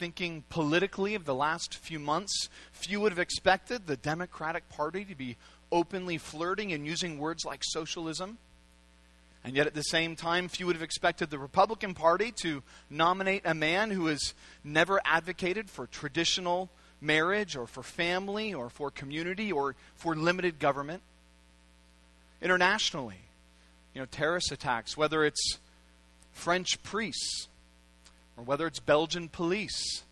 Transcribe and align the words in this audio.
thinking 0.00 0.42
politically 0.48 1.14
of 1.14 1.26
the 1.26 1.34
last 1.34 1.74
few 1.74 1.98
months, 1.98 2.48
few 2.72 2.98
would 3.00 3.12
have 3.12 3.18
expected 3.18 3.86
the 3.86 3.98
Democratic 3.98 4.66
Party 4.70 5.04
to 5.04 5.14
be 5.14 5.36
openly 5.70 6.16
flirting 6.16 6.72
and 6.72 6.86
using 6.86 7.18
words 7.18 7.44
like 7.44 7.60
socialism. 7.62 8.38
And 9.44 9.54
yet, 9.54 9.66
at 9.66 9.74
the 9.74 9.82
same 9.82 10.16
time, 10.16 10.48
few 10.48 10.66
would 10.66 10.76
have 10.76 10.82
expected 10.82 11.28
the 11.28 11.38
Republican 11.38 11.92
Party 11.92 12.32
to 12.42 12.62
nominate 12.88 13.42
a 13.44 13.52
man 13.52 13.90
who 13.90 14.06
has 14.06 14.32
never 14.64 15.02
advocated 15.04 15.68
for 15.68 15.86
traditional 15.86 16.70
marriage 17.02 17.54
or 17.54 17.66
for 17.66 17.82
family 17.82 18.54
or 18.54 18.70
for 18.70 18.90
community 18.90 19.52
or 19.52 19.76
for 19.96 20.16
limited 20.16 20.58
government. 20.58 21.02
Internationally, 22.40 23.20
you 23.94 24.00
know, 24.00 24.06
terrorist 24.06 24.50
attacks, 24.50 24.96
whether 24.96 25.26
it's 25.26 25.58
French 26.32 26.82
priests 26.82 27.48
or 28.40 28.44
whether 28.44 28.66
it's 28.66 28.80
Belgian 28.80 29.28
police, 29.28 30.02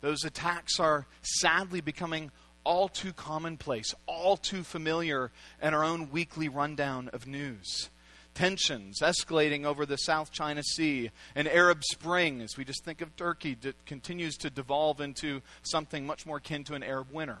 those 0.00 0.24
attacks 0.24 0.80
are 0.80 1.06
sadly 1.20 1.82
becoming 1.82 2.30
all 2.64 2.88
too 2.88 3.12
commonplace, 3.12 3.94
all 4.06 4.38
too 4.38 4.62
familiar 4.62 5.30
in 5.60 5.74
our 5.74 5.84
own 5.84 6.10
weekly 6.10 6.48
rundown 6.48 7.10
of 7.12 7.26
news. 7.26 7.90
Tensions 8.34 9.00
escalating 9.02 9.66
over 9.66 9.84
the 9.84 9.98
South 9.98 10.32
China 10.32 10.62
Sea, 10.62 11.10
an 11.34 11.46
Arab 11.46 11.84
Spring, 11.84 12.40
as 12.40 12.56
we 12.56 12.64
just 12.64 12.84
think 12.84 13.02
of 13.02 13.14
Turkey, 13.16 13.54
that 13.60 13.84
continues 13.84 14.36
to 14.38 14.48
devolve 14.48 15.02
into 15.02 15.42
something 15.62 16.06
much 16.06 16.24
more 16.24 16.38
akin 16.38 16.64
to 16.64 16.74
an 16.74 16.82
Arab 16.82 17.12
winter. 17.12 17.38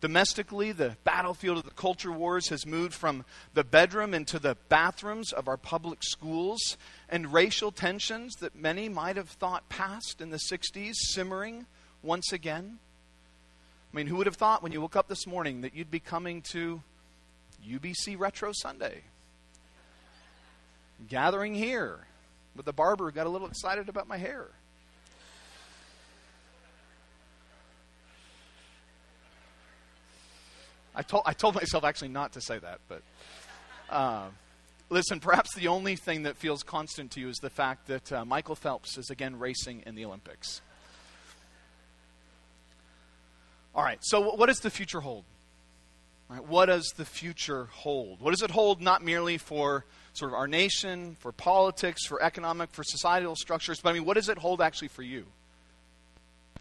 Domestically, 0.00 0.72
the 0.72 0.96
battlefield 1.04 1.58
of 1.58 1.64
the 1.64 1.70
culture 1.72 2.10
wars 2.10 2.48
has 2.48 2.64
moved 2.64 2.94
from 2.94 3.24
the 3.52 3.64
bedroom 3.64 4.14
into 4.14 4.38
the 4.38 4.56
bathrooms 4.70 5.30
of 5.30 5.46
our 5.46 5.58
public 5.58 5.98
schools, 6.02 6.78
and 7.08 7.32
racial 7.32 7.70
tensions 7.70 8.36
that 8.36 8.54
many 8.54 8.88
might 8.88 9.16
have 9.16 9.28
thought 9.28 9.68
passed 9.68 10.22
in 10.22 10.30
the 10.30 10.40
60s 10.50 10.94
simmering 10.94 11.66
once 12.02 12.32
again. 12.32 12.78
I 13.92 13.96
mean, 13.96 14.06
who 14.06 14.16
would 14.16 14.26
have 14.26 14.36
thought 14.36 14.62
when 14.62 14.72
you 14.72 14.80
woke 14.80 14.96
up 14.96 15.08
this 15.08 15.26
morning 15.26 15.60
that 15.62 15.74
you'd 15.74 15.90
be 15.90 16.00
coming 16.00 16.42
to 16.52 16.82
UBC 17.68 18.18
Retro 18.18 18.52
Sunday? 18.52 19.02
Gathering 21.08 21.54
here 21.54 22.06
with 22.56 22.64
the 22.64 22.72
barber 22.72 23.10
got 23.10 23.26
a 23.26 23.30
little 23.30 23.48
excited 23.48 23.90
about 23.90 24.08
my 24.08 24.16
hair. 24.16 24.48
I 30.94 31.02
told, 31.02 31.22
I 31.26 31.32
told 31.32 31.54
myself 31.54 31.84
actually 31.84 32.08
not 32.08 32.32
to 32.32 32.40
say 32.40 32.58
that, 32.58 32.80
but 32.88 33.02
uh, 33.88 34.26
listen, 34.88 35.20
perhaps 35.20 35.54
the 35.54 35.68
only 35.68 35.96
thing 35.96 36.24
that 36.24 36.36
feels 36.36 36.62
constant 36.62 37.12
to 37.12 37.20
you 37.20 37.28
is 37.28 37.36
the 37.38 37.50
fact 37.50 37.86
that 37.86 38.12
uh, 38.12 38.24
Michael 38.24 38.56
Phelps 38.56 38.98
is 38.98 39.10
again 39.10 39.38
racing 39.38 39.82
in 39.86 39.94
the 39.94 40.04
Olympics. 40.04 40.60
All 43.74 43.84
right, 43.84 43.98
so 44.02 44.34
what 44.34 44.46
does 44.46 44.58
the 44.58 44.70
future 44.70 45.00
hold? 45.00 45.24
Right, 46.28 46.44
what 46.44 46.66
does 46.66 46.92
the 46.96 47.04
future 47.04 47.68
hold? 47.72 48.20
What 48.20 48.32
does 48.32 48.42
it 48.42 48.50
hold 48.50 48.80
not 48.80 49.02
merely 49.02 49.38
for 49.38 49.84
sort 50.12 50.32
of 50.32 50.34
our 50.34 50.48
nation, 50.48 51.16
for 51.20 51.32
politics, 51.32 52.06
for 52.06 52.22
economic, 52.22 52.70
for 52.72 52.82
societal 52.82 53.36
structures, 53.36 53.80
but 53.80 53.90
I 53.90 53.92
mean, 53.94 54.04
what 54.04 54.14
does 54.14 54.28
it 54.28 54.38
hold 54.38 54.60
actually 54.60 54.88
for 54.88 55.02
you? 55.02 55.24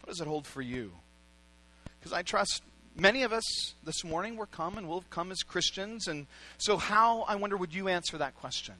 What 0.02 0.09
does 0.09 0.21
it 0.21 0.27
hold 0.27 0.45
for 0.45 0.61
you? 0.61 0.91
Because 1.99 2.14
I 2.14 2.21
trust 2.21 2.64
many 2.95 3.23
of 3.23 3.33
us 3.33 3.73
this 3.83 4.03
morning 4.03 4.35
were 4.35 4.45
come 4.45 4.77
and 4.77 4.87
will 4.87 5.03
come 5.09 5.31
as 5.31 5.43
Christians. 5.43 6.07
And 6.07 6.27
so, 6.57 6.77
how, 6.77 7.21
I 7.21 7.35
wonder, 7.35 7.57
would 7.57 7.73
you 7.73 7.87
answer 7.87 8.17
that 8.17 8.35
question? 8.35 8.75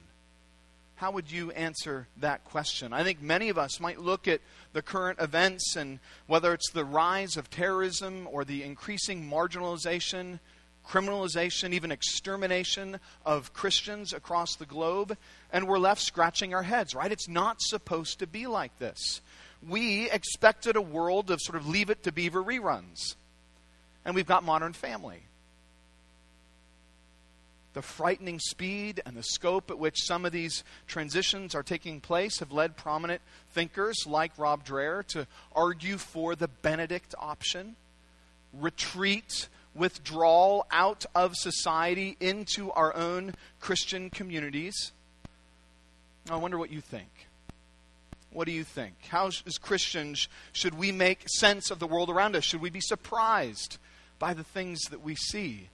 How 0.96 1.10
would 1.12 1.32
you 1.32 1.50
answer 1.52 2.08
that 2.18 2.44
question? 2.44 2.92
I 2.92 3.04
think 3.04 3.22
many 3.22 3.48
of 3.48 3.56
us 3.56 3.80
might 3.80 3.98
look 3.98 4.28
at 4.28 4.42
the 4.74 4.82
current 4.82 5.18
events 5.18 5.74
and 5.74 5.98
whether 6.26 6.52
it's 6.52 6.70
the 6.72 6.84
rise 6.84 7.38
of 7.38 7.48
terrorism 7.48 8.28
or 8.30 8.44
the 8.44 8.62
increasing 8.62 9.30
marginalization, 9.30 10.40
criminalization, 10.86 11.72
even 11.72 11.90
extermination 11.90 13.00
of 13.24 13.54
Christians 13.54 14.12
across 14.12 14.56
the 14.56 14.66
globe, 14.66 15.16
and 15.50 15.66
we're 15.66 15.78
left 15.78 16.02
scratching 16.02 16.52
our 16.52 16.64
heads, 16.64 16.94
right? 16.94 17.10
It's 17.10 17.28
not 17.28 17.62
supposed 17.62 18.18
to 18.18 18.26
be 18.26 18.46
like 18.46 18.78
this. 18.78 19.22
We 19.66 20.10
expected 20.10 20.76
a 20.76 20.82
world 20.82 21.30
of 21.30 21.40
sort 21.40 21.56
of 21.56 21.66
leave 21.66 21.88
it 21.88 22.02
to 22.02 22.12
beaver 22.12 22.42
reruns 22.42 23.14
and 24.04 24.14
we've 24.14 24.26
got 24.26 24.44
modern 24.44 24.72
family. 24.72 25.22
The 27.72 27.82
frightening 27.82 28.40
speed 28.40 29.00
and 29.06 29.16
the 29.16 29.22
scope 29.22 29.70
at 29.70 29.78
which 29.78 30.04
some 30.04 30.24
of 30.24 30.32
these 30.32 30.64
transitions 30.88 31.54
are 31.54 31.62
taking 31.62 32.00
place 32.00 32.40
have 32.40 32.50
led 32.50 32.76
prominent 32.76 33.22
thinkers 33.52 33.96
like 34.06 34.36
Rod 34.36 34.64
Dreher 34.64 35.06
to 35.08 35.28
argue 35.54 35.96
for 35.96 36.34
the 36.34 36.48
Benedict 36.48 37.14
option 37.18 37.76
retreat, 38.52 39.48
withdrawal 39.74 40.66
out 40.70 41.06
of 41.14 41.36
society 41.36 42.16
into 42.20 42.70
our 42.72 42.94
own 42.94 43.34
Christian 43.60 44.10
communities. 44.10 44.92
I 46.28 46.36
wonder 46.36 46.58
what 46.58 46.70
you 46.70 46.80
think. 46.80 47.08
What 48.32 48.46
do 48.46 48.52
you 48.52 48.64
think? 48.64 48.94
How, 49.08 49.26
as 49.26 49.58
Christians, 49.60 50.28
should 50.52 50.74
we 50.74 50.92
make 50.92 51.28
sense 51.28 51.70
of 51.70 51.78
the 51.78 51.86
world 51.86 52.10
around 52.10 52.36
us? 52.36 52.44
Should 52.44 52.60
we 52.60 52.70
be 52.70 52.80
surprised 52.80 53.78
by 54.20 54.34
the 54.34 54.44
things 54.44 54.78
that 54.90 55.02
we 55.02 55.16
see. 55.16 55.68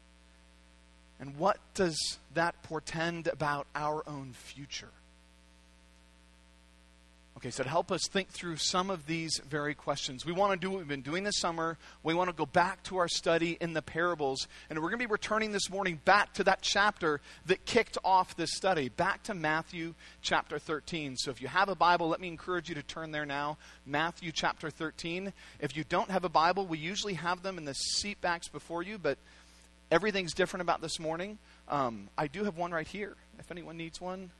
And 1.20 1.36
what 1.36 1.58
does 1.74 1.98
that 2.32 2.62
portend 2.62 3.26
about 3.26 3.66
our 3.74 4.02
own 4.06 4.32
future? 4.32 4.92
Okay, 7.36 7.50
so 7.50 7.62
to 7.62 7.68
help 7.68 7.92
us 7.92 8.08
think 8.08 8.30
through 8.30 8.56
some 8.56 8.88
of 8.88 9.04
these 9.04 9.42
very 9.46 9.74
questions, 9.74 10.24
we 10.24 10.32
want 10.32 10.58
to 10.58 10.58
do 10.58 10.70
what 10.70 10.78
we've 10.78 10.88
been 10.88 11.02
doing 11.02 11.22
this 11.22 11.38
summer. 11.38 11.76
We 12.02 12.14
want 12.14 12.30
to 12.30 12.34
go 12.34 12.46
back 12.46 12.82
to 12.84 12.96
our 12.96 13.08
study 13.08 13.58
in 13.60 13.74
the 13.74 13.82
parables, 13.82 14.48
and 14.70 14.78
we're 14.78 14.88
going 14.88 15.00
to 15.00 15.06
be 15.06 15.12
returning 15.12 15.52
this 15.52 15.68
morning 15.68 16.00
back 16.06 16.32
to 16.34 16.44
that 16.44 16.62
chapter 16.62 17.20
that 17.44 17.66
kicked 17.66 17.98
off 18.02 18.34
this 18.36 18.54
study, 18.54 18.88
back 18.88 19.22
to 19.24 19.34
Matthew 19.34 19.92
chapter 20.22 20.58
13. 20.58 21.18
So 21.18 21.30
if 21.30 21.42
you 21.42 21.48
have 21.48 21.68
a 21.68 21.74
Bible, 21.74 22.08
let 22.08 22.22
me 22.22 22.28
encourage 22.28 22.70
you 22.70 22.74
to 22.74 22.82
turn 22.82 23.10
there 23.10 23.26
now. 23.26 23.58
Matthew 23.84 24.32
chapter 24.32 24.70
13. 24.70 25.34
If 25.60 25.76
you 25.76 25.84
don't 25.84 26.10
have 26.10 26.24
a 26.24 26.30
Bible, 26.30 26.66
we 26.66 26.78
usually 26.78 27.14
have 27.14 27.42
them 27.42 27.58
in 27.58 27.66
the 27.66 27.74
seat 27.74 28.18
backs 28.22 28.48
before 28.48 28.82
you, 28.82 28.96
but 28.96 29.18
everything's 29.90 30.32
different 30.32 30.62
about 30.62 30.80
this 30.80 30.98
morning. 30.98 31.36
Um, 31.68 32.08
I 32.16 32.28
do 32.28 32.44
have 32.44 32.56
one 32.56 32.72
right 32.72 32.88
here, 32.88 33.14
if 33.38 33.50
anyone 33.50 33.76
needs 33.76 34.00
one 34.00 34.30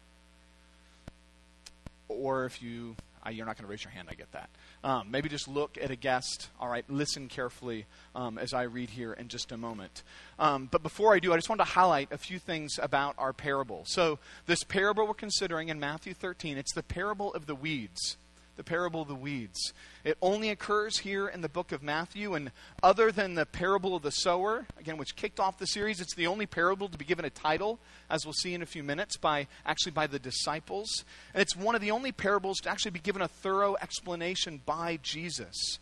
or 2.09 2.45
if 2.45 2.63
you 2.63 2.97
you're 3.31 3.47
not 3.47 3.57
going 3.57 3.67
to 3.67 3.71
raise 3.71 3.83
your 3.83 3.91
hand, 3.91 4.09
I 4.11 4.15
get 4.15 4.31
that. 4.33 4.51
Um, 4.85 5.11
maybe 5.11 5.29
just 5.29 5.49
look 5.49 5.79
at 5.81 5.91
a 5.91 5.97
guest. 5.97 6.49
All 6.61 6.69
right, 6.69 6.85
listen 6.89 7.29
carefully 7.29 7.87
um, 8.15 8.39
as 8.39 8.53
I 8.53 8.63
read 8.63 8.91
here 8.91 9.13
in 9.13 9.29
just 9.29 9.53
a 9.53 9.57
moment. 9.57 10.03
Um, 10.39 10.69
but 10.71 10.83
before 10.83 11.15
I 11.15 11.19
do, 11.19 11.33
I 11.33 11.37
just 11.37 11.49
want 11.49 11.61
to 11.61 11.65
highlight 11.65 12.13
a 12.13 12.19
few 12.19 12.39
things 12.39 12.79
about 12.81 13.15
our 13.19 13.33
parable. 13.33 13.83
So, 13.87 14.19
this 14.47 14.63
parable 14.63 15.07
we're 15.07 15.15
considering 15.15 15.69
in 15.69 15.81
Matthew 15.81 16.15
13, 16.15 16.57
it's 16.59 16.75
the 16.75 16.83
parable 16.83 17.33
of 17.35 17.47
the 17.47 17.55
weeds 17.55 18.17
the 18.57 18.65
parable 18.65 19.03
of 19.03 19.09
the 19.09 19.15
weeds. 19.15 19.73
It 20.05 20.17
only 20.23 20.51
occurs 20.51 20.99
here 20.99 21.29
in 21.29 21.41
the 21.41 21.49
book 21.49 21.73
of 21.73 21.83
Matthew, 21.83 22.35
and 22.35 22.51
other 22.83 23.13
than 23.13 23.35
the 23.35 23.47
parable 23.47 23.95
of 23.95 24.03
the 24.03 24.11
sower, 24.11 24.67
again, 24.79 24.97
which 24.97 25.17
kicked 25.17 25.39
off 25.39 25.59
the 25.59 25.67
series, 25.67 26.01
it's 26.01 26.15
the 26.15 26.27
only 26.27 26.47
parable 26.47 26.89
to 26.89 26.99
be 26.99 27.05
given 27.05 27.25
a 27.25 27.31
title, 27.31 27.79
as 28.09 28.25
we'll 28.25 28.33
see 28.33 28.55
in 28.55 28.63
a 28.63 28.67
few 28.67 28.83
minutes, 28.83 29.17
by 29.17 29.47
actually 29.65 29.93
by 29.93 30.07
the 30.07 30.19
disciples. 30.19 31.05
And 31.35 31.43
it's 31.43 31.57
one 31.57 31.75
of 31.75 31.81
the 31.81 31.91
only 31.91 32.13
parables 32.13 32.59
to 32.61 32.71
actually 32.71 32.93
be 32.93 33.01
given 33.01 33.23
a 33.23 33.29
thorough 33.29 33.77
explanation 33.81 34.61
by 34.65 34.99
Jesus. 35.03 35.79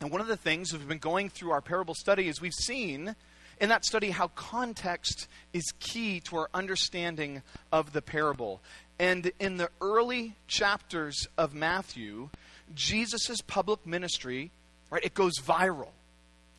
And 0.00 0.10
one 0.10 0.20
of 0.20 0.28
the 0.28 0.36
things 0.36 0.72
we've 0.72 0.88
been 0.88 0.98
going 0.98 1.28
through 1.28 1.50
our 1.50 1.60
parable 1.60 1.94
study 1.94 2.28
is 2.28 2.40
we've 2.40 2.54
seen 2.54 3.16
in 3.60 3.68
that 3.68 3.84
study 3.84 4.10
how 4.10 4.28
context 4.28 5.28
is 5.52 5.64
key 5.78 6.20
to 6.20 6.36
our 6.38 6.48
understanding 6.54 7.42
of 7.70 7.92
the 7.92 8.02
parable. 8.02 8.60
And 8.98 9.30
in 9.38 9.58
the 9.58 9.70
early 9.80 10.34
chapters 10.46 11.28
of 11.38 11.54
Matthew, 11.54 12.30
Jesus' 12.74 13.40
public 13.46 13.86
ministry, 13.86 14.50
right, 14.90 15.04
it 15.04 15.14
goes 15.14 15.38
viral. 15.38 15.88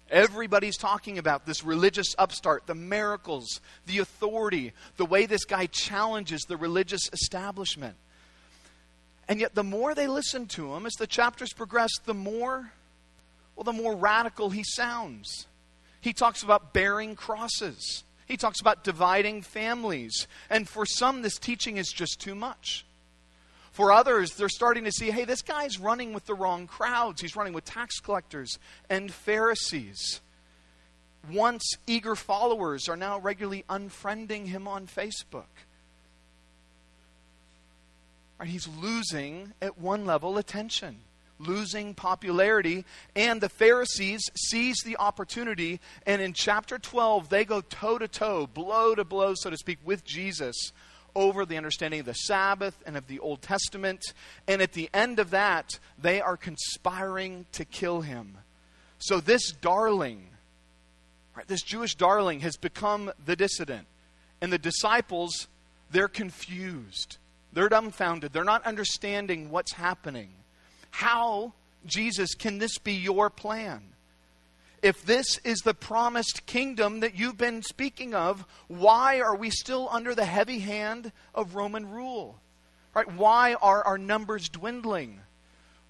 Everybody's 0.09 0.77
talking 0.77 1.17
about 1.17 1.45
this 1.45 1.63
religious 1.63 2.15
upstart, 2.19 2.67
the 2.67 2.75
miracles, 2.75 3.61
the 3.85 3.99
authority, 3.99 4.73
the 4.97 5.05
way 5.05 5.25
this 5.25 5.45
guy 5.45 5.67
challenges 5.67 6.41
the 6.41 6.57
religious 6.57 7.09
establishment. 7.13 7.95
And 9.27 9.39
yet, 9.39 9.55
the 9.55 9.63
more 9.63 9.95
they 9.95 10.07
listen 10.07 10.47
to 10.47 10.75
him, 10.75 10.85
as 10.85 10.93
the 10.93 11.07
chapters 11.07 11.53
progress, 11.53 11.91
the 12.03 12.13
more, 12.13 12.71
well, 13.55 13.63
the 13.63 13.71
more 13.71 13.95
radical 13.95 14.49
he 14.49 14.63
sounds. 14.63 15.47
He 16.01 16.13
talks 16.13 16.43
about 16.43 16.73
bearing 16.73 17.15
crosses. 17.15 18.03
He 18.25 18.37
talks 18.37 18.59
about 18.59 18.83
dividing 18.83 19.43
families. 19.43 20.27
And 20.49 20.67
for 20.67 20.85
some, 20.85 21.21
this 21.21 21.37
teaching 21.37 21.77
is 21.77 21.89
just 21.89 22.19
too 22.19 22.35
much. 22.35 22.85
For 23.71 23.91
others, 23.91 24.35
they're 24.35 24.49
starting 24.49 24.83
to 24.83 24.91
see 24.91 25.11
hey, 25.11 25.25
this 25.25 25.41
guy's 25.41 25.79
running 25.79 26.13
with 26.13 26.25
the 26.25 26.33
wrong 26.33 26.67
crowds. 26.67 27.21
He's 27.21 27.35
running 27.35 27.53
with 27.53 27.65
tax 27.65 27.99
collectors 27.99 28.59
and 28.89 29.13
Pharisees. 29.13 30.19
Once 31.31 31.75
eager 31.87 32.15
followers 32.15 32.89
are 32.89 32.97
now 32.97 33.19
regularly 33.19 33.63
unfriending 33.69 34.47
him 34.47 34.67
on 34.67 34.87
Facebook. 34.87 35.43
He's 38.43 38.67
losing, 38.67 39.53
at 39.61 39.77
one 39.77 40.05
level, 40.05 40.39
attention. 40.39 40.97
Losing 41.41 41.93
popularity. 41.93 42.85
And 43.15 43.41
the 43.41 43.49
Pharisees 43.49 44.21
seize 44.35 44.81
the 44.83 44.97
opportunity. 44.97 45.79
And 46.05 46.21
in 46.21 46.33
chapter 46.33 46.77
12, 46.77 47.29
they 47.29 47.45
go 47.45 47.61
toe 47.61 47.97
to 47.97 48.07
toe, 48.07 48.47
blow 48.47 48.95
to 48.95 49.03
blow, 49.03 49.33
so 49.35 49.49
to 49.49 49.57
speak, 49.57 49.79
with 49.83 50.03
Jesus 50.03 50.71
over 51.15 51.45
the 51.45 51.57
understanding 51.57 51.99
of 51.99 52.05
the 52.05 52.13
Sabbath 52.13 52.81
and 52.85 52.95
of 52.95 53.07
the 53.07 53.19
Old 53.19 53.41
Testament. 53.41 54.01
And 54.47 54.61
at 54.61 54.73
the 54.73 54.89
end 54.93 55.19
of 55.19 55.31
that, 55.31 55.79
they 55.97 56.21
are 56.21 56.37
conspiring 56.37 57.45
to 57.53 57.65
kill 57.65 58.01
him. 58.01 58.37
So 58.99 59.19
this 59.19 59.51
darling, 59.51 60.27
right, 61.35 61.47
this 61.47 61.63
Jewish 61.63 61.95
darling, 61.95 62.41
has 62.41 62.55
become 62.55 63.11
the 63.25 63.35
dissident. 63.35 63.87
And 64.41 64.51
the 64.51 64.57
disciples, 64.57 65.47
they're 65.91 66.07
confused. 66.07 67.17
They're 67.53 67.69
dumbfounded. 67.69 68.31
They're 68.31 68.43
not 68.43 68.65
understanding 68.65 69.49
what's 69.49 69.73
happening. 69.73 70.29
How, 70.91 71.53
Jesus, 71.85 72.35
can 72.35 72.59
this 72.59 72.77
be 72.77 72.93
your 72.93 73.29
plan? 73.29 73.81
If 74.81 75.05
this 75.05 75.37
is 75.43 75.59
the 75.59 75.73
promised 75.73 76.45
kingdom 76.45 77.01
that 77.01 77.15
you've 77.15 77.37
been 77.37 77.61
speaking 77.61 78.13
of, 78.13 78.45
why 78.67 79.19
are 79.19 79.35
we 79.35 79.49
still 79.49 79.87
under 79.91 80.15
the 80.15 80.25
heavy 80.25 80.59
hand 80.59 81.11
of 81.35 81.55
Roman 81.55 81.89
rule? 81.89 82.39
Right? 82.93 83.11
Why 83.11 83.53
are 83.55 83.83
our 83.83 83.97
numbers 83.97 84.49
dwindling? 84.49 85.21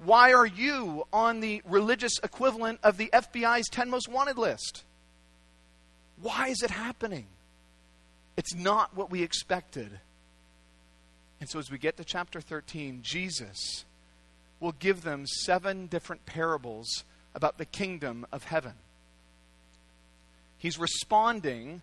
Why 0.04 0.34
are 0.34 0.46
you 0.46 1.06
on 1.14 1.40
the 1.40 1.62
religious 1.66 2.14
equivalent 2.24 2.80
of 2.84 2.98
the 2.98 3.10
FBI's 3.14 3.70
10 3.70 3.90
most 3.90 4.10
wanted 4.10 4.38
list? 4.38 4.84
Why 6.22 6.50
is 6.50 6.62
it 6.62 6.72
happening? 6.72 7.28
It's 8.36 8.54
not 8.54 8.96
what 8.96 9.10
we 9.10 9.24
expected. 9.24 9.90
And 11.40 11.50
so, 11.50 11.60
as 11.60 11.72
we 11.72 11.78
get 11.78 11.98
to 11.98 12.04
chapter 12.04 12.42
13, 12.42 13.02
Jesus 13.04 13.86
will 14.62 14.72
give 14.72 15.02
them 15.02 15.28
seven 15.28 15.88
different 15.88 16.26
parables 16.26 17.04
about 17.36 17.58
the 17.58 17.66
kingdom 17.66 18.26
of 18.32 18.46
heaven. 18.46 18.74
He's 20.58 20.80
responding 20.80 21.82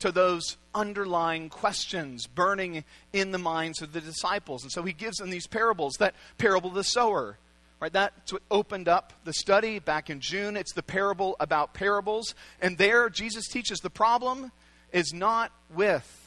to 0.00 0.12
those 0.12 0.58
underlying 0.74 1.48
questions 1.48 2.26
burning 2.26 2.84
in 3.12 3.30
the 3.30 3.38
minds 3.38 3.80
of 3.80 3.92
the 3.92 4.00
disciples. 4.00 4.62
And 4.62 4.70
so 4.70 4.82
he 4.82 4.92
gives 4.92 5.16
them 5.16 5.30
these 5.30 5.46
parables 5.46 5.94
that 6.00 6.14
parable 6.36 6.68
of 6.70 6.74
the 6.74 6.84
sower. 6.84 7.38
Right, 7.78 7.92
that's 7.92 8.32
what 8.32 8.42
opened 8.50 8.88
up 8.88 9.12
the 9.24 9.34
study 9.34 9.78
back 9.78 10.08
in 10.08 10.20
June. 10.20 10.56
It's 10.56 10.72
the 10.72 10.82
parable 10.82 11.36
about 11.38 11.74
parables. 11.74 12.34
And 12.60 12.78
there, 12.78 13.10
Jesus 13.10 13.48
teaches 13.48 13.80
the 13.80 13.90
problem 13.90 14.50
is 14.92 15.12
not 15.12 15.52
with 15.74 16.25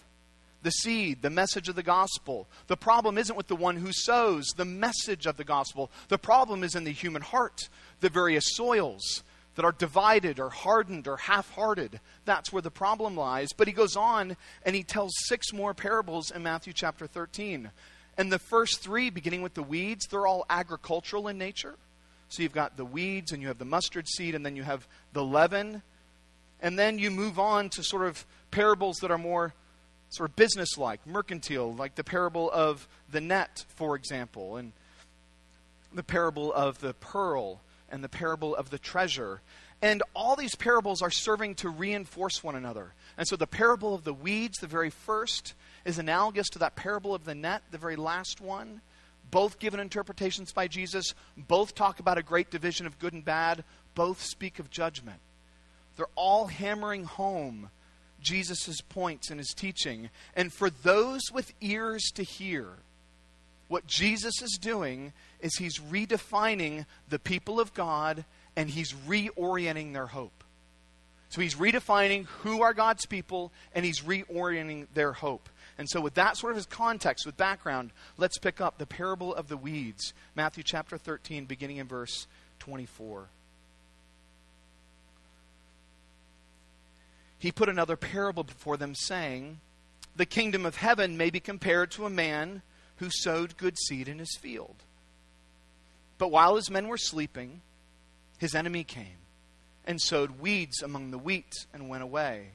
the 0.61 0.71
seed, 0.71 1.21
the 1.21 1.29
message 1.29 1.69
of 1.69 1.75
the 1.75 1.83
gospel. 1.83 2.47
The 2.67 2.77
problem 2.77 3.17
isn't 3.17 3.35
with 3.35 3.47
the 3.47 3.55
one 3.55 3.77
who 3.77 3.91
sows 3.91 4.47
the 4.55 4.65
message 4.65 5.25
of 5.25 5.37
the 5.37 5.43
gospel. 5.43 5.89
The 6.09 6.17
problem 6.17 6.63
is 6.63 6.75
in 6.75 6.83
the 6.83 6.91
human 6.91 7.21
heart, 7.21 7.69
the 8.01 8.09
various 8.09 8.55
soils 8.55 9.23
that 9.55 9.65
are 9.65 9.71
divided 9.71 10.39
or 10.39 10.49
hardened 10.49 11.07
or 11.07 11.17
half 11.17 11.53
hearted. 11.53 11.99
That's 12.25 12.53
where 12.53 12.61
the 12.61 12.71
problem 12.71 13.15
lies. 13.15 13.49
But 13.55 13.67
he 13.67 13.73
goes 13.73 13.95
on 13.95 14.37
and 14.63 14.75
he 14.75 14.83
tells 14.83 15.11
six 15.25 15.51
more 15.53 15.73
parables 15.73 16.31
in 16.31 16.43
Matthew 16.43 16.73
chapter 16.73 17.07
13. 17.07 17.71
And 18.17 18.31
the 18.31 18.39
first 18.39 18.81
three, 18.81 19.09
beginning 19.09 19.41
with 19.41 19.53
the 19.53 19.63
weeds, 19.63 20.07
they're 20.07 20.27
all 20.27 20.45
agricultural 20.49 21.27
in 21.27 21.37
nature. 21.37 21.75
So 22.29 22.43
you've 22.43 22.53
got 22.53 22.77
the 22.77 22.85
weeds 22.85 23.31
and 23.31 23.41
you 23.41 23.47
have 23.47 23.57
the 23.57 23.65
mustard 23.65 24.07
seed 24.07 24.35
and 24.35 24.45
then 24.45 24.55
you 24.55 24.63
have 24.63 24.87
the 25.13 25.23
leaven. 25.23 25.81
And 26.61 26.77
then 26.77 26.99
you 26.99 27.11
move 27.11 27.39
on 27.39 27.69
to 27.69 27.83
sort 27.83 28.05
of 28.05 28.25
parables 28.51 28.97
that 28.97 29.11
are 29.11 29.17
more 29.17 29.53
sort 30.09 30.29
of 30.29 30.35
business 30.35 30.77
like, 30.77 31.05
mercantile, 31.05 31.73
like 31.73 31.95
the 31.95 32.03
parable 32.03 32.49
of 32.51 32.87
the 33.11 33.21
net, 33.21 33.65
for 33.75 33.95
example, 33.95 34.57
and 34.57 34.73
the 35.93 36.03
parable 36.03 36.53
of 36.53 36.79
the 36.79 36.93
pearl 36.93 37.61
and 37.91 38.03
the 38.03 38.09
parable 38.09 38.55
of 38.55 38.69
the 38.69 38.79
treasure. 38.79 39.41
And 39.81 40.03
all 40.13 40.35
these 40.35 40.55
parables 40.55 41.01
are 41.01 41.11
serving 41.11 41.55
to 41.55 41.69
reinforce 41.69 42.43
one 42.43 42.55
another. 42.55 42.93
And 43.17 43.27
so 43.27 43.35
the 43.35 43.47
parable 43.47 43.93
of 43.93 44.03
the 44.03 44.13
weeds, 44.13 44.57
the 44.59 44.67
very 44.67 44.89
first, 44.89 45.53
is 45.85 45.97
analogous 45.97 46.49
to 46.49 46.59
that 46.59 46.75
parable 46.75 47.15
of 47.15 47.25
the 47.25 47.35
net, 47.35 47.63
the 47.71 47.77
very 47.77 47.95
last 47.95 48.41
one. 48.41 48.81
Both 49.31 49.59
given 49.59 49.79
interpretations 49.79 50.51
by 50.51 50.67
Jesus, 50.67 51.13
both 51.37 51.75
talk 51.75 51.99
about 51.99 52.17
a 52.17 52.23
great 52.23 52.49
division 52.49 52.87
of 52.87 52.99
good 52.99 53.13
and 53.13 53.23
bad, 53.23 53.63
both 53.93 54.21
speak 54.21 54.59
of 54.59 54.69
judgment. 54.69 55.19
They're 55.95 56.07
all 56.15 56.47
hammering 56.47 57.03
home 57.03 57.69
Jesus' 58.21 58.81
points 58.81 59.31
in 59.31 59.37
his 59.37 59.53
teaching. 59.53 60.09
And 60.35 60.51
for 60.51 60.69
those 60.69 61.21
with 61.31 61.53
ears 61.61 62.11
to 62.15 62.23
hear, 62.23 62.67
what 63.67 63.87
Jesus 63.87 64.41
is 64.41 64.57
doing 64.59 65.13
is 65.39 65.55
he's 65.55 65.79
redefining 65.79 66.85
the 67.07 67.19
people 67.19 67.59
of 67.59 67.73
God 67.73 68.25
and 68.55 68.69
he's 68.69 68.93
reorienting 68.93 69.93
their 69.93 70.07
hope. 70.07 70.43
So 71.29 71.41
he's 71.41 71.55
redefining 71.55 72.25
who 72.41 72.63
are 72.63 72.73
God's 72.73 73.05
people 73.05 73.51
and 73.73 73.85
he's 73.85 74.01
reorienting 74.01 74.87
their 74.95 75.13
hope. 75.13 75.47
And 75.77 75.87
so, 75.87 76.01
with 76.01 76.15
that 76.15 76.35
sort 76.35 76.57
of 76.57 76.69
context, 76.69 77.25
with 77.25 77.37
background, 77.37 77.91
let's 78.17 78.37
pick 78.37 78.59
up 78.59 78.77
the 78.77 78.85
parable 78.85 79.33
of 79.33 79.47
the 79.47 79.55
weeds, 79.55 80.13
Matthew 80.35 80.61
chapter 80.61 80.97
13, 80.97 81.45
beginning 81.45 81.77
in 81.77 81.87
verse 81.87 82.27
24. 82.59 83.29
He 87.39 87.51
put 87.53 87.69
another 87.69 87.95
parable 87.95 88.43
before 88.43 88.77
them, 88.77 88.93
saying, 88.93 89.61
The 90.15 90.25
kingdom 90.25 90.65
of 90.65 90.75
heaven 90.75 91.17
may 91.17 91.29
be 91.29 91.39
compared 91.39 91.89
to 91.91 92.05
a 92.05 92.09
man 92.09 92.61
who 92.97 93.09
sowed 93.09 93.57
good 93.57 93.77
seed 93.79 94.09
in 94.09 94.19
his 94.19 94.37
field. 94.39 94.75
But 96.17 96.31
while 96.31 96.57
his 96.57 96.69
men 96.69 96.89
were 96.89 96.97
sleeping, 96.97 97.61
his 98.37 98.53
enemy 98.53 98.83
came 98.83 99.17
and 99.85 100.01
sowed 100.01 100.39
weeds 100.39 100.83
among 100.83 101.11
the 101.11 101.17
wheat 101.17 101.65
and 101.73 101.89
went 101.89 102.03
away. 102.03 102.49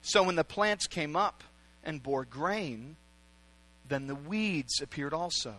So 0.00 0.22
when 0.22 0.36
the 0.36 0.42
plants 0.42 0.86
came 0.86 1.14
up 1.14 1.44
and 1.84 2.02
bore 2.02 2.24
grain, 2.24 2.96
then 3.88 4.06
the 4.06 4.14
weeds 4.14 4.80
appeared 4.80 5.12
also. 5.12 5.54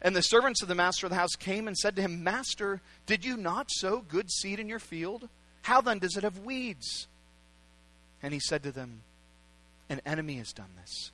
And 0.00 0.16
the 0.16 0.22
servants 0.22 0.62
of 0.62 0.68
the 0.68 0.74
master 0.74 1.06
of 1.06 1.10
the 1.10 1.16
house 1.16 1.36
came 1.38 1.68
and 1.68 1.76
said 1.76 1.94
to 1.96 2.02
him, 2.02 2.24
Master, 2.24 2.80
did 3.06 3.24
you 3.24 3.36
not 3.36 3.70
sow 3.70 3.98
good 4.00 4.30
seed 4.30 4.58
in 4.58 4.68
your 4.68 4.80
field? 4.80 5.28
How 5.62 5.80
then 5.80 5.98
does 5.98 6.16
it 6.16 6.24
have 6.24 6.38
weeds? 6.40 7.06
And 8.22 8.34
he 8.34 8.40
said 8.40 8.62
to 8.64 8.72
them, 8.72 9.02
An 9.88 10.00
enemy 10.04 10.36
has 10.36 10.52
done 10.52 10.70
this. 10.80 11.10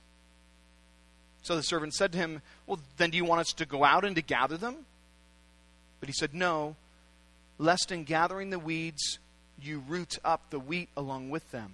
So 1.41 1.55
the 1.55 1.63
servant 1.63 1.93
said 1.93 2.11
to 2.11 2.17
him, 2.17 2.41
Well, 2.67 2.79
then 2.97 3.11
do 3.11 3.17
you 3.17 3.25
want 3.25 3.41
us 3.41 3.53
to 3.53 3.65
go 3.65 3.83
out 3.83 4.05
and 4.05 4.15
to 4.15 4.21
gather 4.21 4.57
them? 4.57 4.85
But 5.99 6.09
he 6.09 6.13
said, 6.13 6.33
No, 6.33 6.75
lest 7.57 7.91
in 7.91 8.03
gathering 8.03 8.49
the 8.49 8.59
weeds 8.59 9.19
you 9.61 9.83
root 9.87 10.17
up 10.23 10.41
the 10.49 10.59
wheat 10.59 10.89
along 10.95 11.29
with 11.29 11.49
them. 11.51 11.73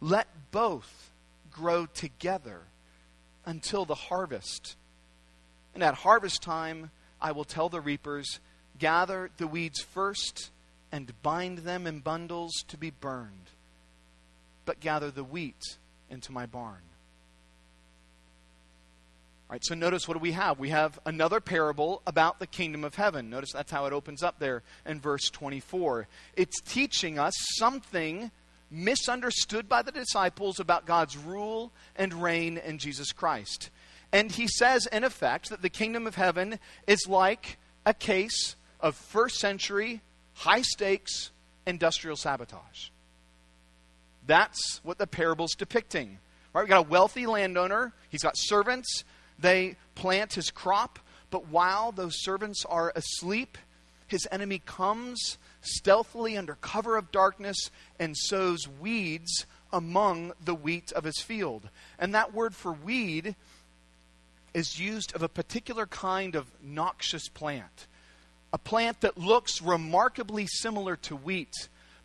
Let 0.00 0.28
both 0.50 1.10
grow 1.50 1.86
together 1.86 2.60
until 3.44 3.84
the 3.84 3.94
harvest. 3.94 4.76
And 5.74 5.82
at 5.82 5.94
harvest 5.94 6.42
time, 6.42 6.90
I 7.20 7.32
will 7.32 7.44
tell 7.44 7.68
the 7.68 7.80
reapers, 7.80 8.40
Gather 8.78 9.30
the 9.38 9.46
weeds 9.46 9.80
first 9.80 10.50
and 10.90 11.12
bind 11.22 11.58
them 11.58 11.86
in 11.86 12.00
bundles 12.00 12.64
to 12.68 12.76
be 12.76 12.90
burned, 12.90 13.50
but 14.64 14.80
gather 14.80 15.10
the 15.10 15.24
wheat 15.24 15.78
into 16.10 16.32
my 16.32 16.46
barn. 16.46 16.82
All 19.48 19.54
right, 19.54 19.64
so 19.64 19.74
notice 19.74 20.06
what 20.06 20.14
do 20.14 20.20
we 20.20 20.32
have? 20.32 20.58
We 20.58 20.68
have 20.68 20.98
another 21.06 21.40
parable 21.40 22.02
about 22.06 22.38
the 22.38 22.46
kingdom 22.46 22.84
of 22.84 22.96
heaven. 22.96 23.30
Notice 23.30 23.52
that's 23.52 23.72
how 23.72 23.86
it 23.86 23.94
opens 23.94 24.22
up 24.22 24.38
there 24.38 24.62
in 24.84 25.00
verse 25.00 25.30
24. 25.30 26.06
It's 26.36 26.60
teaching 26.60 27.18
us 27.18 27.32
something 27.56 28.30
misunderstood 28.70 29.66
by 29.66 29.80
the 29.80 29.90
disciples 29.90 30.60
about 30.60 30.84
God's 30.84 31.16
rule 31.16 31.72
and 31.96 32.12
reign 32.22 32.58
in 32.58 32.76
Jesus 32.76 33.12
Christ. 33.12 33.70
And 34.12 34.30
he 34.30 34.46
says, 34.48 34.86
in 34.86 35.02
effect, 35.02 35.48
that 35.50 35.62
the 35.62 35.70
kingdom 35.70 36.06
of 36.06 36.14
heaven 36.14 36.58
is 36.86 37.06
like 37.08 37.56
a 37.86 37.94
case 37.94 38.56
of 38.80 38.94
first 38.96 39.38
century, 39.38 40.02
high 40.38 40.62
stakes 40.62 41.30
industrial 41.66 42.16
sabotage. 42.16 42.90
That's 44.26 44.80
what 44.84 44.98
the 44.98 45.06
parable's 45.06 45.54
depicting. 45.54 46.18
Right? 46.52 46.62
We've 46.62 46.68
got 46.68 46.86
a 46.86 46.88
wealthy 46.88 47.26
landowner, 47.26 47.92
he's 48.08 48.22
got 48.22 48.34
servants, 48.36 49.04
they 49.38 49.76
plant 49.94 50.34
his 50.34 50.50
crop, 50.50 50.98
but 51.30 51.48
while 51.48 51.92
those 51.92 52.22
servants 52.22 52.64
are 52.64 52.92
asleep, 52.94 53.58
his 54.06 54.26
enemy 54.30 54.62
comes 54.64 55.38
stealthily 55.60 56.36
under 56.36 56.54
cover 56.54 56.96
of 56.96 57.10
darkness 57.10 57.70
and 57.98 58.16
sows 58.16 58.66
weeds 58.80 59.44
among 59.72 60.32
the 60.42 60.54
wheat 60.54 60.92
of 60.92 61.04
his 61.04 61.20
field. 61.20 61.68
And 61.98 62.14
that 62.14 62.32
word 62.32 62.54
for 62.54 62.72
weed 62.72 63.34
is 64.54 64.80
used 64.80 65.14
of 65.14 65.22
a 65.22 65.28
particular 65.28 65.86
kind 65.86 66.34
of 66.34 66.46
noxious 66.62 67.28
plant. 67.28 67.86
A 68.52 68.58
plant 68.58 69.02
that 69.02 69.18
looks 69.18 69.60
remarkably 69.60 70.46
similar 70.46 70.96
to 70.96 71.16
wheat, 71.16 71.54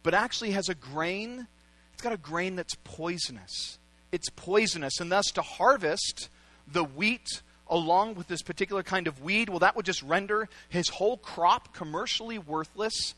but 0.02 0.14
actually 0.14 0.52
has 0.52 0.70
a 0.70 0.76
grain. 0.76 1.48
It's 1.94 2.02
got 2.02 2.14
a 2.14 2.18
grain 2.18 2.56
that's 2.56 2.76
poisonous. 2.84 3.78
It's 4.12 4.30
poisonous, 4.30 5.00
and 5.00 5.12
thus 5.12 5.26
to 5.32 5.42
harvest 5.42 6.30
the 6.68 6.84
wheat 6.84 7.42
along 7.68 8.16
with 8.16 8.28
this 8.28 8.42
particular 8.42 8.84
kind 8.84 9.08
of 9.08 9.22
weed, 9.22 9.50
well, 9.50 9.60
that 9.60 9.76
would 9.76 9.86
just 9.86 10.04
render 10.04 10.50
his 10.70 10.90
whole 10.90 11.18
crop 11.18 11.74
commercially 11.74 12.38
worthless. 12.38 13.16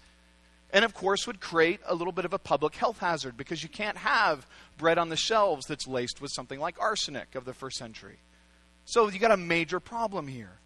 And 0.71 0.85
of 0.85 0.93
course, 0.93 1.27
would 1.27 1.39
create 1.39 1.79
a 1.85 1.95
little 1.95 2.13
bit 2.13 2.25
of 2.25 2.33
a 2.33 2.39
public 2.39 2.75
health 2.75 2.99
hazard 2.99 3.37
because 3.37 3.63
you 3.63 3.69
can't 3.69 3.97
have 3.97 4.47
bread 4.77 4.97
on 4.97 5.09
the 5.09 5.15
shelves 5.15 5.65
that's 5.67 5.87
laced 5.87 6.21
with 6.21 6.31
something 6.31 6.59
like 6.59 6.79
arsenic 6.79 7.35
of 7.35 7.45
the 7.45 7.53
first 7.53 7.77
century. 7.77 8.19
So 8.85 9.07
you 9.09 9.19
got 9.19 9.31
a 9.31 9.37
major 9.37 9.79
problem 9.79 10.27
here. 10.27 10.59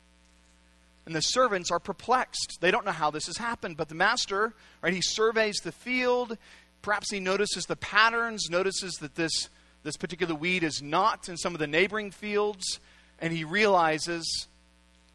And 1.06 1.15
the 1.15 1.22
servants 1.22 1.72
are 1.72 1.79
perplexed. 1.79 2.60
They 2.62 2.72
don't 2.72 2.86
know 2.86 2.91
how 2.91 3.10
this 3.10 3.25
has 3.27 3.38
happened. 3.38 3.77
But 3.77 3.89
the 3.89 3.96
master, 3.96 4.53
right, 4.82 4.94
he 4.94 5.01
surveys 5.01 5.58
the 5.58 5.72
field. 5.72 6.38
Perhaps 6.82 7.12
he 7.12 7.20
notices 7.20 7.65
the 7.65 7.75
patterns, 7.75 8.48
notices 8.50 8.94
that 8.96 9.15
this, 9.15 9.50
this 9.84 9.98
particular 9.98 10.36
weed 10.36 10.63
is 10.63 10.82
not 10.82 11.27
in 11.27 11.38
some 11.38 11.53
of 11.53 11.60
the 11.60 11.68
neighboring 11.68 12.12
fields, 12.12 12.79
and 13.20 13.34
he 13.34 13.44
realizes 13.44 14.48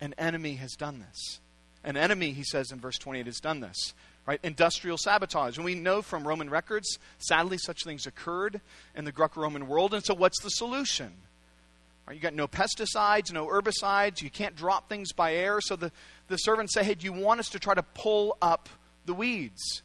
an 0.00 0.14
enemy 0.18 0.54
has 0.56 0.72
done 0.72 1.04
this. 1.08 1.40
An 1.84 1.96
enemy, 1.96 2.32
he 2.32 2.44
says 2.44 2.72
in 2.72 2.80
verse 2.80 2.98
28, 2.98 3.26
has 3.26 3.40
done 3.40 3.60
this. 3.60 3.94
Right? 4.26 4.40
Industrial 4.42 4.96
sabotage. 4.96 5.58
And 5.58 5.66
we 5.66 5.74
know 5.74 6.00
from 6.00 6.26
Roman 6.26 6.48
records, 6.48 6.98
sadly, 7.18 7.58
such 7.58 7.84
things 7.84 8.06
occurred 8.06 8.60
in 8.96 9.04
the 9.04 9.12
Greco 9.12 9.42
Roman 9.42 9.68
world. 9.68 9.92
And 9.92 10.02
so, 10.02 10.14
what's 10.14 10.42
the 10.42 10.48
solution? 10.48 11.12
You 12.12 12.20
got 12.20 12.34
no 12.34 12.46
pesticides, 12.46 13.32
no 13.32 13.46
herbicides, 13.46 14.20
you 14.20 14.30
can't 14.30 14.54
drop 14.54 14.88
things 14.88 15.12
by 15.12 15.34
air. 15.34 15.61
So, 15.61 15.76
the, 15.76 15.90
the 16.28 16.37
servants 16.37 16.75
say, 16.75 16.84
Hey, 16.84 16.94
do 16.94 17.04
you 17.04 17.12
want 17.12 17.40
us 17.40 17.49
to 17.50 17.58
try 17.58 17.75
to 17.75 17.82
pull 17.82 18.37
up 18.42 18.68
the 19.06 19.14
weeds? 19.14 19.82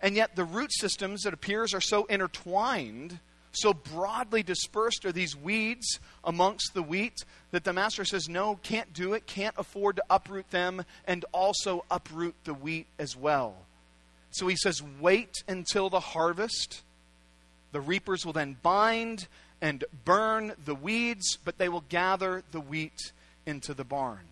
And 0.00 0.16
yet, 0.16 0.34
the 0.34 0.44
root 0.44 0.72
systems, 0.72 1.26
it 1.26 1.32
appears, 1.32 1.74
are 1.74 1.80
so 1.80 2.06
intertwined 2.06 3.20
so 3.52 3.74
broadly 3.74 4.42
dispersed 4.42 5.04
are 5.04 5.12
these 5.12 5.36
weeds 5.36 6.00
amongst 6.24 6.72
the 6.72 6.82
wheat 6.82 7.24
that 7.50 7.64
the 7.64 7.72
master 7.72 8.04
says, 8.04 8.28
No, 8.28 8.58
can't 8.62 8.92
do 8.92 9.12
it, 9.12 9.26
can't 9.26 9.54
afford 9.58 9.96
to 9.96 10.04
uproot 10.08 10.50
them, 10.50 10.84
and 11.06 11.24
also 11.32 11.84
uproot 11.90 12.34
the 12.44 12.54
wheat 12.54 12.86
as 12.98 13.16
well. 13.16 13.54
So 14.30 14.46
he 14.46 14.56
says, 14.56 14.82
Wait 15.00 15.44
until 15.46 15.90
the 15.90 16.00
harvest. 16.00 16.82
The 17.72 17.80
reapers 17.80 18.24
will 18.24 18.32
then 18.32 18.56
bind 18.62 19.28
and 19.62 19.84
burn 20.04 20.52
the 20.62 20.74
weeds, 20.74 21.38
but 21.42 21.56
they 21.56 21.70
will 21.70 21.84
gather 21.88 22.42
the 22.52 22.60
wheat 22.60 23.12
into 23.46 23.72
the 23.72 23.84
barn. 23.84 24.26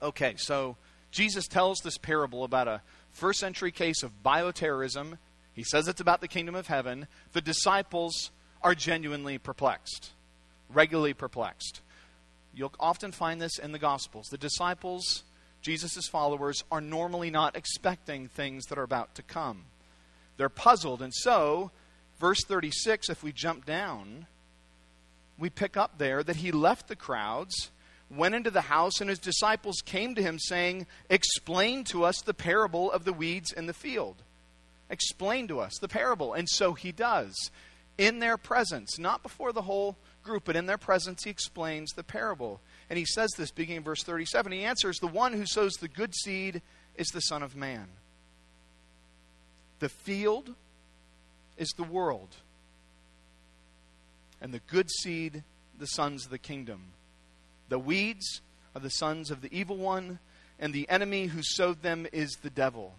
Okay, 0.00 0.34
so 0.38 0.76
Jesus 1.10 1.46
tells 1.46 1.80
this 1.80 1.98
parable 1.98 2.44
about 2.44 2.66
a 2.66 2.80
first 3.10 3.40
century 3.40 3.72
case 3.72 4.02
of 4.02 4.22
bioterrorism 4.24 5.18
he 5.54 5.64
says 5.64 5.88
it's 5.88 6.00
about 6.00 6.20
the 6.20 6.28
kingdom 6.28 6.54
of 6.54 6.66
heaven. 6.66 7.06
The 7.32 7.40
disciples 7.40 8.30
are 8.62 8.74
genuinely 8.74 9.38
perplexed, 9.38 10.10
regularly 10.70 11.14
perplexed. 11.14 11.80
You'll 12.54 12.72
often 12.80 13.12
find 13.12 13.40
this 13.40 13.58
in 13.58 13.72
the 13.72 13.78
Gospels. 13.78 14.28
The 14.30 14.38
disciples, 14.38 15.24
Jesus' 15.60 16.08
followers, 16.08 16.64
are 16.70 16.80
normally 16.80 17.30
not 17.30 17.56
expecting 17.56 18.28
things 18.28 18.64
that 18.66 18.78
are 18.78 18.82
about 18.82 19.14
to 19.16 19.22
come. 19.22 19.64
They're 20.36 20.48
puzzled. 20.48 21.02
And 21.02 21.14
so, 21.14 21.70
verse 22.22 22.42
36, 22.46 23.10
if 23.10 23.22
we 23.22 23.32
jump 23.32 23.66
down, 23.66 24.26
we 25.38 25.50
pick 25.50 25.76
up 25.76 25.98
there 25.98 26.22
that 26.22 26.36
he 26.36 26.52
left 26.52 26.88
the 26.88 26.96
crowds, 26.96 27.70
went 28.10 28.34
into 28.34 28.50
the 28.50 28.62
house, 28.62 29.00
and 29.00 29.10
his 29.10 29.18
disciples 29.18 29.82
came 29.84 30.14
to 30.14 30.22
him 30.22 30.38
saying, 30.38 30.86
Explain 31.10 31.84
to 31.84 32.04
us 32.04 32.22
the 32.22 32.32
parable 32.32 32.90
of 32.90 33.04
the 33.04 33.12
weeds 33.12 33.52
in 33.52 33.66
the 33.66 33.74
field 33.74 34.22
explain 34.92 35.48
to 35.48 35.58
us 35.58 35.78
the 35.80 35.88
parable. 35.88 36.34
And 36.34 36.48
so 36.48 36.74
he 36.74 36.92
does. 36.92 37.50
In 37.98 38.20
their 38.20 38.36
presence, 38.36 38.98
not 38.98 39.22
before 39.22 39.52
the 39.52 39.62
whole 39.62 39.96
group, 40.22 40.44
but 40.44 40.56
in 40.56 40.66
their 40.66 40.78
presence, 40.78 41.24
he 41.24 41.30
explains 41.30 41.90
the 41.92 42.04
parable. 42.04 42.60
And 42.88 42.98
he 42.98 43.04
says 43.04 43.30
this 43.36 43.50
beginning 43.50 43.78
in 43.78 43.84
verse 43.84 44.02
37. 44.04 44.52
He 44.52 44.64
answers, 44.64 44.98
The 44.98 45.08
one 45.08 45.32
who 45.32 45.46
sows 45.46 45.72
the 45.74 45.88
good 45.88 46.14
seed 46.14 46.62
is 46.94 47.08
the 47.08 47.20
Son 47.20 47.42
of 47.42 47.56
Man. 47.56 47.88
The 49.80 49.88
field 49.88 50.54
is 51.56 51.70
the 51.76 51.82
world, 51.82 52.36
and 54.40 54.52
the 54.52 54.60
good 54.60 54.90
seed, 54.90 55.42
the 55.78 55.86
sons 55.86 56.24
of 56.24 56.30
the 56.30 56.38
kingdom. 56.38 56.92
The 57.68 57.78
weeds 57.78 58.40
are 58.74 58.80
the 58.80 58.90
sons 58.90 59.30
of 59.30 59.40
the 59.40 59.56
evil 59.56 59.76
one, 59.76 60.18
and 60.58 60.72
the 60.72 60.88
enemy 60.88 61.26
who 61.26 61.42
sowed 61.42 61.82
them 61.82 62.06
is 62.12 62.38
the 62.42 62.50
devil. 62.50 62.94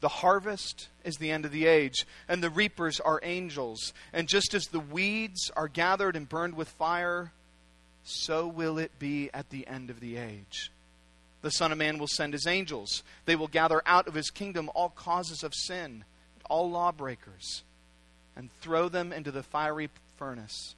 The 0.00 0.08
harvest 0.08 0.88
is 1.04 1.16
the 1.16 1.30
end 1.30 1.44
of 1.44 1.50
the 1.50 1.66
age, 1.66 2.06
and 2.28 2.42
the 2.42 2.50
reapers 2.50 3.00
are 3.00 3.20
angels. 3.22 3.92
And 4.12 4.28
just 4.28 4.54
as 4.54 4.66
the 4.66 4.80
weeds 4.80 5.50
are 5.56 5.68
gathered 5.68 6.14
and 6.14 6.28
burned 6.28 6.54
with 6.54 6.68
fire, 6.68 7.32
so 8.04 8.46
will 8.46 8.78
it 8.78 8.98
be 8.98 9.28
at 9.34 9.50
the 9.50 9.66
end 9.66 9.90
of 9.90 10.00
the 10.00 10.16
age. 10.16 10.70
The 11.42 11.50
Son 11.50 11.72
of 11.72 11.78
Man 11.78 11.98
will 11.98 12.08
send 12.08 12.32
his 12.32 12.46
angels. 12.46 13.02
They 13.24 13.36
will 13.36 13.48
gather 13.48 13.82
out 13.86 14.08
of 14.08 14.14
his 14.14 14.30
kingdom 14.30 14.70
all 14.74 14.90
causes 14.90 15.42
of 15.42 15.54
sin, 15.54 16.04
all 16.48 16.70
lawbreakers, 16.70 17.62
and 18.36 18.50
throw 18.60 18.88
them 18.88 19.12
into 19.12 19.30
the 19.30 19.42
fiery 19.42 19.90
furnace. 20.16 20.74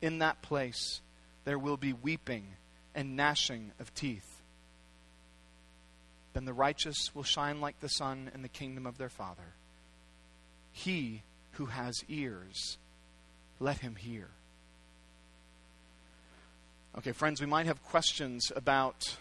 In 0.00 0.18
that 0.18 0.42
place, 0.42 1.00
there 1.44 1.58
will 1.58 1.76
be 1.76 1.92
weeping 1.92 2.46
and 2.94 3.16
gnashing 3.16 3.72
of 3.80 3.94
teeth 3.94 4.34
then 6.34 6.44
the 6.44 6.52
righteous 6.52 7.14
will 7.14 7.22
shine 7.22 7.60
like 7.60 7.80
the 7.80 7.88
sun 7.88 8.30
in 8.34 8.42
the 8.42 8.48
kingdom 8.48 8.86
of 8.86 8.98
their 8.98 9.08
Father. 9.08 9.54
He 10.72 11.22
who 11.52 11.66
has 11.66 11.94
ears, 12.08 12.76
let 13.60 13.78
him 13.78 13.94
hear. 13.94 14.28
Okay, 16.98 17.12
friends, 17.12 17.40
we 17.40 17.46
might 17.46 17.66
have 17.66 17.82
questions 17.84 18.52
about 18.54 19.16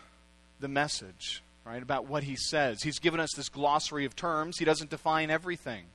the 0.59 0.67
message, 0.67 1.43
right? 1.65 1.81
About 1.81 2.05
what 2.07 2.23
he 2.23 2.35
says. 2.35 2.81
He's 2.83 2.99
given 2.99 3.19
us 3.19 3.33
this 3.35 3.49
glossary 3.49 4.05
of 4.05 4.15
terms, 4.15 4.57
he 4.57 4.65
doesn't 4.65 4.89
define 4.89 5.29
everything. 5.29 5.85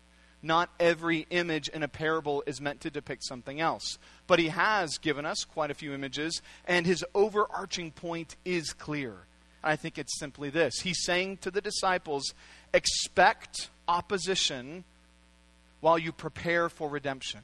Not 0.40 0.70
every 0.78 1.26
image 1.30 1.68
in 1.68 1.82
a 1.82 1.88
parable 1.88 2.44
is 2.46 2.60
meant 2.60 2.80
to 2.82 2.90
depict 2.90 3.24
something 3.24 3.60
else. 3.60 3.98
But 4.28 4.38
he 4.38 4.48
has 4.48 4.98
given 4.98 5.26
us 5.26 5.42
quite 5.42 5.72
a 5.72 5.74
few 5.74 5.92
images, 5.92 6.42
and 6.64 6.86
his 6.86 7.04
overarching 7.12 7.90
point 7.90 8.36
is 8.44 8.72
clear. 8.72 9.26
I 9.64 9.74
think 9.74 9.98
it's 9.98 10.18
simply 10.18 10.50
this 10.50 10.80
He's 10.80 11.04
saying 11.04 11.38
to 11.38 11.50
the 11.50 11.60
disciples, 11.60 12.34
expect 12.72 13.70
opposition 13.88 14.84
while 15.80 15.98
you 15.98 16.12
prepare 16.12 16.68
for 16.68 16.88
redemption. 16.88 17.40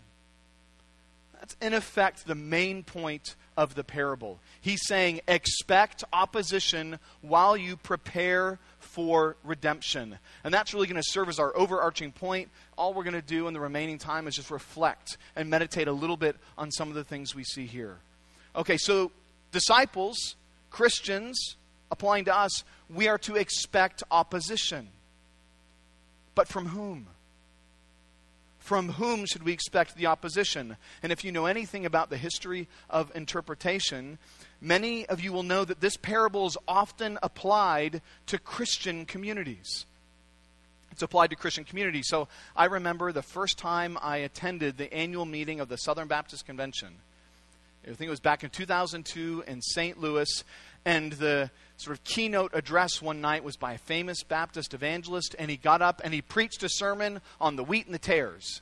That's 1.45 1.57
in 1.61 1.75
effect 1.75 2.27
the 2.27 2.35
main 2.35 2.85
point 2.85 3.37
of 3.55 3.75
the 3.75 3.85
parable. 3.85 4.41
He's 4.63 4.81
saying, 4.87 5.21
expect 5.29 6.03
opposition 6.11 6.99
while 7.21 7.55
you 7.55 7.77
prepare 7.77 8.59
for 8.81 9.37
redemption. 9.45 10.17
And 10.43 10.55
that's 10.55 10.73
really 10.73 10.87
going 10.87 11.03
to 11.03 11.07
serve 11.07 11.29
as 11.29 11.39
our 11.39 11.55
overarching 11.55 12.13
point. 12.13 12.49
All 12.79 12.95
we're 12.95 13.05
going 13.05 13.13
to 13.13 13.21
do 13.21 13.47
in 13.47 13.53
the 13.53 13.61
remaining 13.61 13.99
time 13.99 14.27
is 14.27 14.37
just 14.37 14.51
reflect 14.51 15.19
and 15.37 15.51
meditate 15.51 15.87
a 15.87 15.93
little 15.93 16.17
bit 16.17 16.37
on 16.57 16.71
some 16.71 16.89
of 16.89 16.95
the 16.95 17.05
things 17.05 17.35
we 17.35 17.45
see 17.45 17.67
here. 17.67 17.99
Okay, 18.57 18.79
so 18.79 19.13
disciples, 19.53 20.37
Christians, 20.71 21.57
applying 21.91 22.25
to 22.25 22.35
us, 22.35 22.65
we 22.89 23.07
are 23.07 23.19
to 23.19 23.37
expect 23.37 24.03
opposition. 24.11 24.89
But 26.35 26.49
from 26.49 26.69
whom? 26.69 27.09
From 28.65 28.93
whom 28.93 29.27
should 29.27 29.43
we 29.43 29.53
expect 29.53 29.95
the 29.95 30.07
opposition? 30.07 30.79
And 31.03 31.13
if 31.13 31.23
you 31.23 31.31
know 31.31 31.45
anything 31.45 31.85
about 31.85 32.09
the 32.09 32.17
history 32.17 32.67
of 32.89 33.15
interpretation, 33.15 34.17
many 34.59 35.05
of 35.05 35.21
you 35.21 35.35
will 35.35 35.43
know 35.43 35.67
that 35.67 35.83
this 35.83 35.99
parable 35.99 36.47
is 36.47 36.57
often 36.67 37.19
applied 37.23 38.01
to 38.25 38.39
Christian 38.39 39.05
communities. 39.05 39.85
It's 40.93 41.03
applied 41.03 41.29
to 41.29 41.37
Christian 41.37 41.65
communities. 41.65 42.07
So 42.09 42.27
I 42.57 42.65
remember 42.65 43.13
the 43.13 43.21
first 43.21 43.59
time 43.59 43.99
I 44.01 44.17
attended 44.17 44.79
the 44.79 44.91
annual 44.95 45.27
meeting 45.27 45.61
of 45.61 45.69
the 45.69 45.77
Southern 45.77 46.09
Baptist 46.09 46.47
Convention. 46.47 46.95
I 47.85 47.89
think 47.89 48.09
it 48.09 48.09
was 48.09 48.21
back 48.21 48.45
in 48.45 48.49
2002 48.49 49.45
in 49.47 49.61
St. 49.61 50.01
Louis. 50.01 50.43
And 50.85 51.13
the 51.15 51.51
sort 51.77 51.97
of 51.97 52.05
keynote 52.05 52.53
address 52.55 53.01
one 53.01 53.21
night 53.21 53.43
was 53.43 53.57
by 53.57 53.73
a 53.73 53.79
famous 53.79 54.23
Baptist 54.23 54.75
evangelist, 54.75 55.35
and 55.39 55.51
he 55.51 55.57
got 55.57 55.83
up 55.83 56.01
and 56.05 56.15
he 56.15 56.23
preached 56.23 56.63
a 56.63 56.69
sermon 56.69 57.21
on 57.41 57.57
the 57.57 57.65
wheat 57.65 57.87
and 57.87 57.95
the 57.95 57.99
tares. 57.99 58.61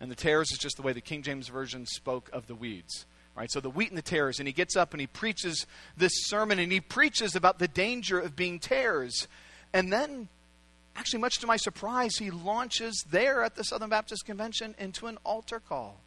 And 0.00 0.10
the 0.10 0.16
tares 0.16 0.50
is 0.50 0.58
just 0.58 0.76
the 0.76 0.82
way 0.82 0.92
the 0.92 1.00
King 1.00 1.22
James 1.22 1.48
Version 1.48 1.86
spoke 1.86 2.30
of 2.32 2.46
the 2.46 2.54
weeds. 2.54 3.04
Right? 3.36 3.50
So 3.50 3.60
the 3.60 3.70
wheat 3.70 3.90
and 3.90 3.98
the 3.98 4.02
tares, 4.02 4.38
and 4.38 4.48
he 4.48 4.52
gets 4.52 4.76
up 4.76 4.92
and 4.92 5.00
he 5.00 5.06
preaches 5.06 5.66
this 5.96 6.12
sermon, 6.26 6.58
and 6.58 6.72
he 6.72 6.80
preaches 6.80 7.36
about 7.36 7.58
the 7.58 7.68
danger 7.68 8.18
of 8.18 8.34
being 8.34 8.58
tares. 8.58 9.28
And 9.72 9.92
then, 9.92 10.28
actually, 10.96 11.20
much 11.20 11.38
to 11.38 11.46
my 11.46 11.56
surprise, 11.56 12.16
he 12.16 12.30
launches 12.30 13.04
there 13.10 13.44
at 13.44 13.54
the 13.54 13.64
Southern 13.64 13.90
Baptist 13.90 14.26
Convention 14.26 14.74
into 14.78 15.06
an 15.06 15.18
altar 15.24 15.60
call. 15.60 16.00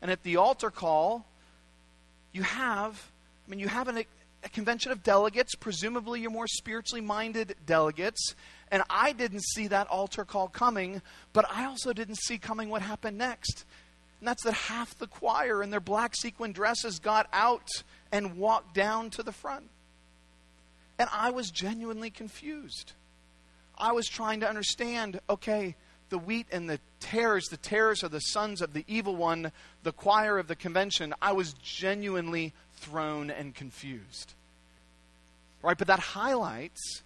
And 0.00 0.10
at 0.10 0.22
the 0.22 0.36
altar 0.36 0.70
call, 0.70 1.26
you 2.32 2.42
have, 2.42 3.10
I 3.46 3.50
mean, 3.50 3.58
you 3.58 3.68
have 3.68 3.88
an 3.88 4.04
a 4.44 4.48
convention 4.48 4.92
of 4.92 5.02
delegates, 5.02 5.54
presumably 5.54 6.20
your 6.20 6.30
more 6.30 6.46
spiritually 6.46 7.00
minded 7.00 7.54
delegates. 7.66 8.34
And 8.70 8.82
I 8.88 9.12
didn't 9.12 9.44
see 9.44 9.68
that 9.68 9.88
altar 9.88 10.24
call 10.24 10.48
coming, 10.48 11.02
but 11.32 11.44
I 11.50 11.66
also 11.66 11.92
didn't 11.92 12.16
see 12.16 12.38
coming 12.38 12.68
what 12.68 12.82
happened 12.82 13.18
next. 13.18 13.64
And 14.20 14.28
that's 14.28 14.44
that 14.44 14.54
half 14.54 14.96
the 14.98 15.06
choir 15.06 15.62
in 15.62 15.70
their 15.70 15.80
black 15.80 16.14
sequin 16.16 16.52
dresses 16.52 16.98
got 16.98 17.28
out 17.32 17.68
and 18.10 18.36
walked 18.36 18.74
down 18.74 19.10
to 19.10 19.22
the 19.22 19.32
front. 19.32 19.68
And 20.98 21.08
I 21.12 21.30
was 21.30 21.50
genuinely 21.50 22.10
confused. 22.10 22.92
I 23.76 23.92
was 23.92 24.06
trying 24.06 24.40
to 24.40 24.48
understand 24.48 25.20
okay, 25.28 25.74
the 26.08 26.18
wheat 26.18 26.46
and 26.52 26.68
the 26.68 26.78
tares, 27.00 27.46
the 27.46 27.56
tares 27.56 28.04
are 28.04 28.08
the 28.08 28.20
sons 28.20 28.60
of 28.60 28.74
the 28.74 28.84
evil 28.86 29.16
one, 29.16 29.50
the 29.82 29.92
choir 29.92 30.38
of 30.38 30.46
the 30.46 30.54
convention. 30.54 31.14
I 31.20 31.32
was 31.32 31.54
genuinely 31.54 32.52
thrown 32.82 33.30
and 33.30 33.54
confused. 33.54 34.34
Right? 35.62 35.78
But 35.78 35.86
that 35.86 36.00
highlights, 36.00 37.02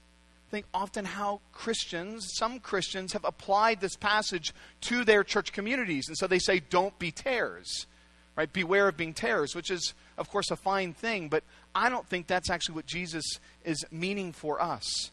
I 0.48 0.50
think, 0.50 0.66
often 0.72 1.04
how 1.04 1.40
Christians, 1.52 2.32
some 2.36 2.58
Christians, 2.58 3.12
have 3.12 3.24
applied 3.24 3.80
this 3.80 3.96
passage 3.96 4.54
to 4.82 5.04
their 5.04 5.22
church 5.22 5.52
communities. 5.52 6.08
And 6.08 6.16
so 6.16 6.26
they 6.26 6.38
say, 6.38 6.60
don't 6.60 6.98
be 6.98 7.10
tares. 7.10 7.86
Right? 8.34 8.52
Beware 8.52 8.88
of 8.88 8.96
being 8.96 9.14
tares, 9.14 9.54
which 9.54 9.70
is, 9.70 9.94
of 10.18 10.30
course, 10.30 10.50
a 10.50 10.56
fine 10.56 10.92
thing, 10.92 11.28
but 11.28 11.44
I 11.74 11.88
don't 11.88 12.06
think 12.06 12.26
that's 12.26 12.50
actually 12.50 12.76
what 12.76 12.86
Jesus 12.86 13.24
is 13.64 13.84
meaning 13.90 14.32
for 14.32 14.60
us. 14.60 15.10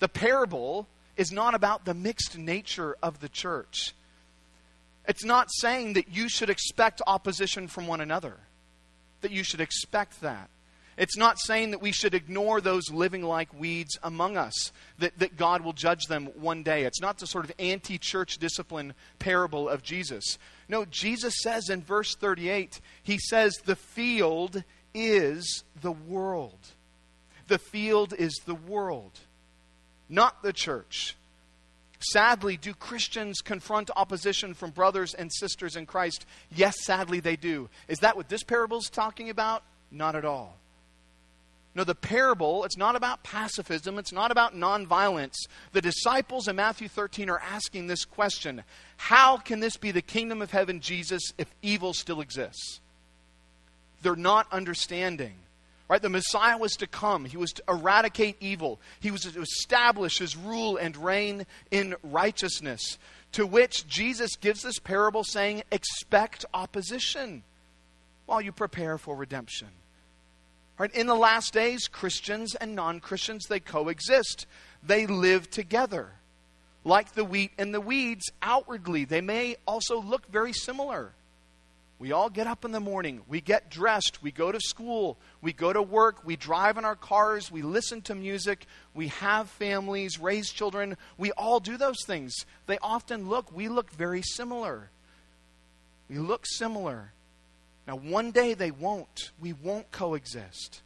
The 0.00 0.08
parable 0.08 0.86
is 1.16 1.32
not 1.32 1.54
about 1.54 1.84
the 1.84 1.94
mixed 1.94 2.38
nature 2.38 2.96
of 3.02 3.20
the 3.20 3.28
church. 3.28 3.94
It's 5.06 5.24
not 5.24 5.48
saying 5.50 5.94
that 5.94 6.08
you 6.08 6.28
should 6.28 6.50
expect 6.50 7.02
opposition 7.06 7.68
from 7.68 7.86
one 7.86 8.00
another, 8.00 8.36
that 9.20 9.30
you 9.30 9.42
should 9.42 9.60
expect 9.60 10.20
that. 10.20 10.48
It's 10.96 11.16
not 11.16 11.38
saying 11.38 11.70
that 11.70 11.80
we 11.80 11.92
should 11.92 12.14
ignore 12.14 12.60
those 12.60 12.90
living 12.90 13.22
like 13.22 13.58
weeds 13.58 13.98
among 14.02 14.36
us, 14.36 14.70
that, 14.98 15.18
that 15.18 15.36
God 15.36 15.62
will 15.62 15.72
judge 15.72 16.04
them 16.08 16.26
one 16.34 16.62
day. 16.62 16.84
It's 16.84 17.00
not 17.00 17.18
the 17.18 17.26
sort 17.26 17.44
of 17.44 17.52
anti 17.58 17.96
church 17.96 18.36
discipline 18.38 18.92
parable 19.18 19.68
of 19.68 19.82
Jesus. 19.82 20.38
No, 20.68 20.84
Jesus 20.84 21.34
says 21.42 21.70
in 21.70 21.82
verse 21.82 22.14
38, 22.16 22.80
He 23.02 23.18
says, 23.18 23.56
The 23.64 23.76
field 23.76 24.62
is 24.92 25.64
the 25.80 25.92
world. 25.92 26.58
The 27.48 27.58
field 27.58 28.12
is 28.12 28.34
the 28.44 28.54
world 28.54 29.18
not 30.10 30.42
the 30.42 30.52
church. 30.52 31.16
Sadly, 32.00 32.56
do 32.56 32.72
Christians 32.72 33.42
confront 33.42 33.90
opposition 33.94 34.54
from 34.54 34.70
brothers 34.70 35.12
and 35.12 35.30
sisters 35.32 35.76
in 35.76 35.84
Christ? 35.84 36.24
Yes, 36.54 36.76
sadly 36.84 37.20
they 37.20 37.36
do. 37.36 37.68
Is 37.88 37.98
that 37.98 38.16
what 38.16 38.28
this 38.28 38.42
parable 38.42 38.78
is 38.78 38.88
talking 38.88 39.28
about? 39.28 39.62
Not 39.90 40.16
at 40.16 40.24
all. 40.24 40.56
No, 41.74 41.84
the 41.84 41.94
parable, 41.94 42.64
it's 42.64 42.76
not 42.76 42.96
about 42.96 43.22
pacifism, 43.22 43.98
it's 43.98 44.12
not 44.12 44.32
about 44.32 44.56
nonviolence. 44.56 45.36
The 45.72 45.80
disciples 45.80 46.48
in 46.48 46.56
Matthew 46.56 46.88
13 46.88 47.30
are 47.30 47.38
asking 47.38 47.86
this 47.86 48.04
question 48.04 48.64
How 48.96 49.36
can 49.36 49.60
this 49.60 49.76
be 49.76 49.92
the 49.92 50.02
kingdom 50.02 50.42
of 50.42 50.50
heaven, 50.50 50.80
Jesus, 50.80 51.22
if 51.38 51.48
evil 51.62 51.92
still 51.92 52.22
exists? 52.22 52.80
They're 54.02 54.16
not 54.16 54.46
understanding. 54.50 55.34
Right? 55.90 56.00
The 56.00 56.08
Messiah 56.08 56.56
was 56.56 56.74
to 56.74 56.86
come. 56.86 57.24
He 57.24 57.36
was 57.36 57.50
to 57.54 57.64
eradicate 57.68 58.36
evil. 58.38 58.78
He 59.00 59.10
was 59.10 59.22
to 59.22 59.40
establish 59.40 60.18
his 60.18 60.36
rule 60.36 60.76
and 60.76 60.96
reign 60.96 61.46
in 61.72 61.96
righteousness. 62.04 62.96
To 63.32 63.44
which 63.44 63.88
Jesus 63.88 64.36
gives 64.36 64.62
this 64.62 64.78
parable 64.78 65.24
saying, 65.24 65.64
expect 65.72 66.44
opposition 66.54 67.42
while 68.26 68.40
you 68.40 68.52
prepare 68.52 68.98
for 68.98 69.16
redemption. 69.16 69.66
Right? 70.78 70.94
In 70.94 71.08
the 71.08 71.16
last 71.16 71.52
days, 71.52 71.88
Christians 71.88 72.54
and 72.54 72.76
non 72.76 73.00
Christians, 73.00 73.46
they 73.48 73.58
coexist. 73.58 74.46
They 74.84 75.08
live 75.08 75.50
together. 75.50 76.12
Like 76.84 77.14
the 77.14 77.24
wheat 77.24 77.50
and 77.58 77.74
the 77.74 77.80
weeds, 77.80 78.30
outwardly, 78.42 79.06
they 79.06 79.20
may 79.20 79.56
also 79.66 80.00
look 80.00 80.30
very 80.30 80.52
similar. 80.52 81.10
We 82.00 82.12
all 82.12 82.30
get 82.30 82.46
up 82.46 82.64
in 82.64 82.72
the 82.72 82.80
morning, 82.80 83.20
we 83.28 83.42
get 83.42 83.68
dressed, 83.68 84.22
we 84.22 84.30
go 84.30 84.50
to 84.50 84.58
school, 84.58 85.18
we 85.42 85.52
go 85.52 85.72
to 85.72 85.80
work, 85.80 86.24
we 86.24 86.36
drive 86.36 86.76
in 86.76 86.84
our 86.84 86.96
cars, 86.96 87.50
we 87.50 87.62
listen 87.62 88.02
to 88.02 88.14
music, 88.14 88.66
we 88.94 89.08
have 89.08 89.48
families, 89.48 90.18
raise 90.18 90.50
children. 90.50 90.96
We 91.16 91.32
all 91.32 91.60
do 91.60 91.76
those 91.76 92.04
things. 92.04 92.34
They 92.66 92.78
often 92.82 93.28
look, 93.28 93.54
we 93.54 93.68
look 93.68 93.90
very 93.90 94.22
similar. 94.22 94.90
We 96.08 96.18
look 96.18 96.44
similar. 96.46 97.12
Now, 97.86 97.96
one 97.96 98.32
day 98.32 98.54
they 98.54 98.70
won't. 98.70 99.30
We 99.40 99.52
won't 99.52 99.90
coexist. 99.90 100.82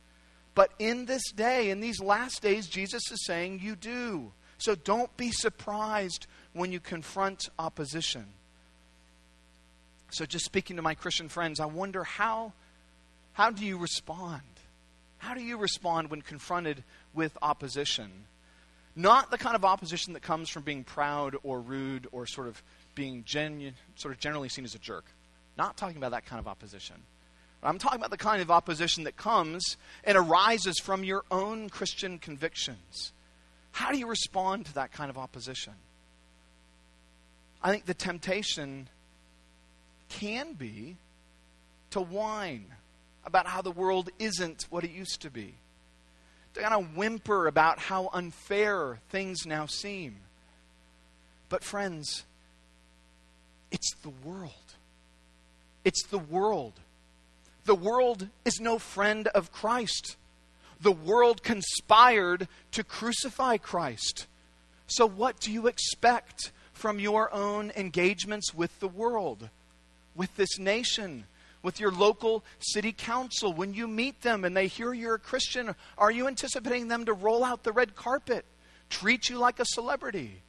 But 0.55 0.73
in 0.79 1.07
this 1.07 1.33
day, 1.33 1.71
in 1.71 1.81
these 1.81 2.01
last 2.01 2.41
days, 2.41 2.69
Jesus 2.69 3.03
is 3.11 3.25
saying 3.27 3.61
you 3.61 3.75
do. 3.75 4.33
So 4.59 4.75
don't 4.75 5.15
be 5.17 5.33
surprised 5.33 6.27
when 6.53 6.71
you 6.71 6.79
confront 6.79 7.49
opposition. 7.59 8.27
So, 10.11 10.25
just 10.25 10.45
speaking 10.45 10.77
to 10.77 10.83
my 10.83 10.95
Christian 10.95 11.29
friends, 11.29 11.59
I 11.59 11.67
wonder 11.67 12.05
how, 12.05 12.53
how 13.35 13.51
do 13.51 13.65
you 13.65 13.79
respond? 13.79 14.43
How 15.19 15.35
do 15.35 15.43
you 15.43 15.59
respond 15.59 16.11
when 16.11 16.23
confronted 16.23 16.83
with 17.13 17.37
opposition? 17.43 18.11
Not 18.97 19.31
the 19.31 19.39
kind 19.39 19.57
of 19.57 19.65
opposition 19.65 20.13
that 20.13 20.23
comes 20.23 20.49
from 20.49 20.63
being 20.63 20.85
proud 20.85 21.37
or 21.43 21.61
rude 21.61 22.07
or 22.13 22.27
sort 22.27 22.47
of 22.47 22.63
being 22.95 23.25
genu- 23.25 23.73
sort 23.97 24.15
of 24.15 24.21
generally 24.21 24.49
seen 24.49 24.65
as 24.65 24.75
a 24.75 24.79
jerk. 24.79 25.05
Not 25.59 25.77
talking 25.77 25.97
about 25.97 26.13
that 26.13 26.27
kind 26.27 26.39
of 26.39 26.47
opposition. 26.47 26.97
I'm 27.63 27.79
talking 27.79 27.99
about 27.99 28.11
the 28.11 28.19
kind 28.19 28.43
of 28.43 28.51
opposition 28.51 29.05
that 29.05 29.17
comes 29.17 29.79
and 30.05 30.17
arises 30.17 30.79
from 30.79 31.03
your 31.03 31.25
own 31.31 31.71
Christian 31.71 32.19
convictions. 32.19 33.13
How 33.73 33.91
do 33.91 33.99
you 33.99 34.07
respond 34.07 34.67
to 34.67 34.75
that 34.75 34.93
kind 34.93 35.11
of 35.11 35.19
opposition? 35.19 35.73
I 37.63 37.71
think 37.71 37.87
the 37.87 37.95
temptation 37.95 38.89
can 40.09 40.53
be 40.53 40.99
to 41.91 42.01
whine 42.01 42.67
about 43.27 43.47
how 43.47 43.63
the 43.63 43.71
world 43.71 44.11
isn't 44.19 44.67
what 44.71 44.85
it 44.85 44.91
used 44.91 45.23
to 45.23 45.31
be, 45.31 45.55
to 46.55 46.61
kind 46.61 46.75
of 46.75 46.97
whimper 46.97 47.47
about 47.47 47.79
how 47.79 48.11
unfair 48.13 48.99
things 49.11 49.47
now 49.47 49.67
seem. 49.67 50.17
But, 51.49 51.65
friends, 51.65 52.25
it's 53.71 53.95
the 54.03 54.13
world. 54.25 54.53
It's 55.85 56.07
the 56.07 56.19
world. 56.19 56.75
The 57.65 57.75
world 57.75 58.29
is 58.45 58.61
no 58.61 58.79
friend 58.79 59.29
of 59.29 59.53
Christ. 59.53 60.17
The 60.81 60.93
world 60.93 61.43
conspired 61.43 62.49
to 62.73 62.85
crucify 62.85 63.57
Christ. 63.57 64.27
So, 64.87 65.07
what 65.07 65.41
do 65.41 65.51
you 65.51 65.67
expect 65.67 66.53
from 66.73 66.99
your 66.99 67.33
own 67.33 67.73
engagements 67.77 68.53
with 68.53 68.79
the 68.81 68.89
world? 68.89 69.49
with 70.15 70.35
this 70.37 70.59
nation, 70.59 71.25
with 71.65 71.81
your 71.81 71.91
local 71.91 72.45
city 72.61 72.93
council. 72.93 73.53
When 73.53 73.75
you 73.75 73.89
meet 73.89 74.21
them 74.21 74.45
and 74.45 74.57
they 74.57 74.69
hear 74.69 74.93
you're 74.93 75.15
a 75.15 75.19
Christian, 75.19 75.75
are 75.99 76.11
you 76.11 76.29
anticipating 76.29 76.87
them 76.89 77.07
to 77.07 77.15
roll 77.15 77.43
out 77.43 77.65
the 77.65 77.73
red 77.73 77.97
carpet, 77.97 78.45
treat 78.91 79.29
you 79.31 79.39
like 79.39 79.59
a 79.59 79.65
celebrity? 79.65 80.43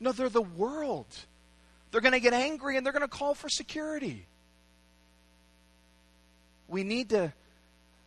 No, 0.00 0.10
they're 0.12 0.28
the 0.28 0.42
world. 0.42 1.06
They're 1.90 2.00
going 2.00 2.12
to 2.12 2.20
get 2.20 2.34
angry 2.34 2.76
and 2.76 2.84
they're 2.84 2.92
going 2.92 3.02
to 3.02 3.08
call 3.08 3.34
for 3.34 3.48
security. 3.48 4.26
We 6.66 6.82
need 6.82 7.10
to 7.10 7.32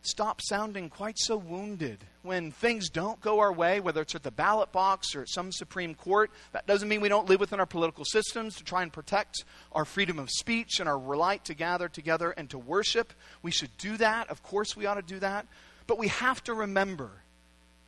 stop 0.02 0.40
sounding 0.42 0.88
quite 0.88 1.18
so 1.18 1.36
wounded 1.36 2.04
when 2.22 2.50
things 2.50 2.88
don't 2.88 3.20
go 3.20 3.40
our 3.40 3.52
way, 3.52 3.80
whether 3.80 4.02
it's 4.02 4.14
at 4.14 4.22
the 4.22 4.30
ballot 4.30 4.72
box 4.72 5.14
or 5.14 5.22
at 5.22 5.28
some 5.28 5.50
Supreme 5.52 5.94
Court. 5.94 6.30
That 6.52 6.66
doesn't 6.66 6.88
mean 6.88 7.00
we 7.00 7.08
don't 7.08 7.28
live 7.28 7.40
within 7.40 7.60
our 7.60 7.66
political 7.66 8.04
systems 8.04 8.56
to 8.56 8.64
try 8.64 8.82
and 8.82 8.92
protect 8.92 9.44
our 9.72 9.84
freedom 9.84 10.18
of 10.18 10.30
speech 10.30 10.80
and 10.80 10.88
our 10.88 10.98
right 10.98 11.44
to 11.44 11.54
gather 11.54 11.88
together 11.88 12.30
and 12.30 12.48
to 12.50 12.58
worship. 12.58 13.12
We 13.42 13.50
should 13.50 13.76
do 13.78 13.96
that. 13.96 14.30
Of 14.30 14.42
course, 14.42 14.76
we 14.76 14.86
ought 14.86 14.94
to 14.94 15.02
do 15.02 15.18
that. 15.20 15.46
But 15.86 15.98
we 15.98 16.08
have 16.08 16.42
to 16.44 16.54
remember 16.54 17.10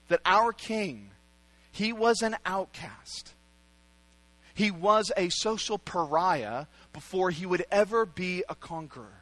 that 0.09 0.21
our 0.25 0.53
King, 0.53 1.11
he 1.71 1.93
was 1.93 2.23
an 2.23 2.37
outcast. 2.45 3.35
He 4.55 4.71
was 4.71 5.13
a 5.17 5.29
social 5.29 5.79
pariah 5.79 6.67
before 6.93 7.31
he 7.31 7.47
would 7.47 7.65
ever 7.71 8.05
be 8.05 8.43
a 8.49 8.55
conqueror 8.55 9.20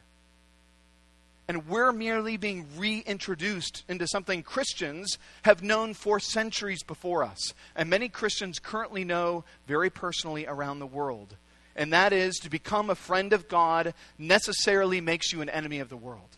and 1.49 1.67
we're 1.67 1.91
merely 1.91 2.37
being 2.37 2.67
reintroduced 2.77 3.83
into 3.89 4.07
something 4.07 4.43
Christians 4.43 5.17
have 5.41 5.63
known 5.63 5.95
for 5.95 6.19
centuries 6.19 6.83
before 6.83 7.23
us, 7.23 7.55
and 7.75 7.89
many 7.89 8.07
Christians 8.07 8.59
currently 8.59 9.03
know 9.03 9.43
very 9.65 9.89
personally 9.89 10.45
around 10.45 10.77
the 10.77 10.85
world. 10.85 11.35
And 11.75 11.91
that 11.91 12.13
is 12.13 12.35
to 12.43 12.51
become 12.51 12.91
a 12.91 12.95
friend 12.95 13.33
of 13.33 13.47
God 13.47 13.95
necessarily 14.19 15.01
makes 15.01 15.33
you 15.33 15.41
an 15.41 15.49
enemy 15.49 15.79
of 15.79 15.89
the 15.89 15.97
world. 15.97 16.37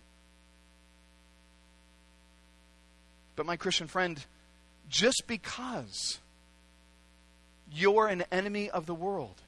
But, 3.36 3.46
my 3.46 3.58
Christian 3.58 3.88
friend, 3.88 4.18
just 4.88 5.24
because 5.28 6.20
you're 7.70 8.08
an 8.08 8.24
enemy 8.32 8.70
of 8.70 8.86
the 8.86 8.96
world, 8.96 9.42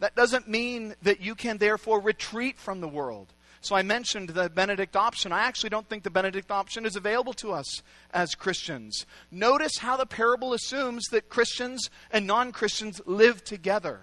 that 0.00 0.14
doesn't 0.14 0.48
mean 0.48 0.96
that 1.00 1.22
you 1.22 1.34
can 1.34 1.56
therefore 1.56 2.00
retreat 2.00 2.58
from 2.58 2.82
the 2.82 2.88
world 2.88 3.32
so 3.60 3.76
I 3.76 3.82
mentioned 3.82 4.30
the 4.30 4.48
Benedict 4.48 4.96
option. 4.96 5.32
I 5.32 5.40
actually 5.40 5.70
don't 5.70 5.88
think 5.88 6.02
the 6.02 6.10
Benedict 6.10 6.50
option 6.50 6.86
is 6.86 6.96
available 6.96 7.34
to 7.34 7.52
us 7.52 7.82
as 8.12 8.34
Christians. 8.34 9.04
Notice 9.30 9.78
how 9.78 9.96
the 9.96 10.06
parable 10.06 10.54
assumes 10.54 11.04
that 11.08 11.28
Christians 11.28 11.90
and 12.10 12.26
non 12.26 12.52
Christians 12.52 13.00
live 13.04 13.44
together. 13.44 14.00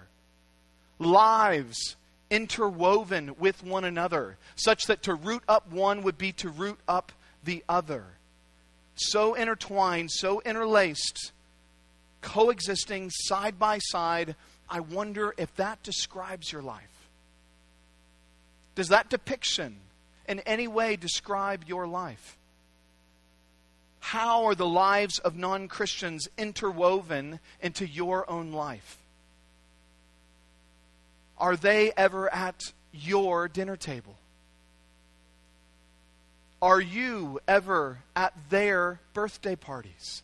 Lives 1.00 1.96
interwoven 2.30 3.34
with 3.38 3.64
one 3.64 3.84
another, 3.84 4.36
such 4.54 4.84
that 4.84 5.02
to 5.02 5.14
root 5.14 5.42
up 5.48 5.70
one 5.72 6.02
would 6.02 6.18
be 6.18 6.32
to 6.32 6.48
root 6.48 6.78
up 6.86 7.12
the 7.44 7.64
other. 7.68 8.04
So 8.94 9.34
intertwined, 9.34 10.10
so 10.10 10.40
interlaced, 10.44 11.32
coexisting 12.20 13.10
side 13.10 13.58
by 13.58 13.78
side. 13.78 14.36
I 14.68 14.80
wonder 14.80 15.34
if 15.38 15.54
that 15.56 15.82
describes 15.82 16.52
your 16.52 16.62
life. 16.62 16.97
Does 18.78 18.90
that 18.90 19.10
depiction 19.10 19.74
in 20.28 20.38
any 20.46 20.68
way 20.68 20.94
describe 20.94 21.64
your 21.66 21.88
life? 21.88 22.36
How 23.98 24.44
are 24.44 24.54
the 24.54 24.68
lives 24.68 25.18
of 25.18 25.34
non 25.34 25.66
Christians 25.66 26.28
interwoven 26.38 27.40
into 27.60 27.88
your 27.88 28.30
own 28.30 28.52
life? 28.52 28.98
Are 31.38 31.56
they 31.56 31.90
ever 31.96 32.32
at 32.32 32.72
your 32.92 33.48
dinner 33.48 33.76
table? 33.76 34.14
Are 36.62 36.80
you 36.80 37.40
ever 37.48 37.98
at 38.14 38.32
their 38.48 39.00
birthday 39.12 39.56
parties? 39.56 40.22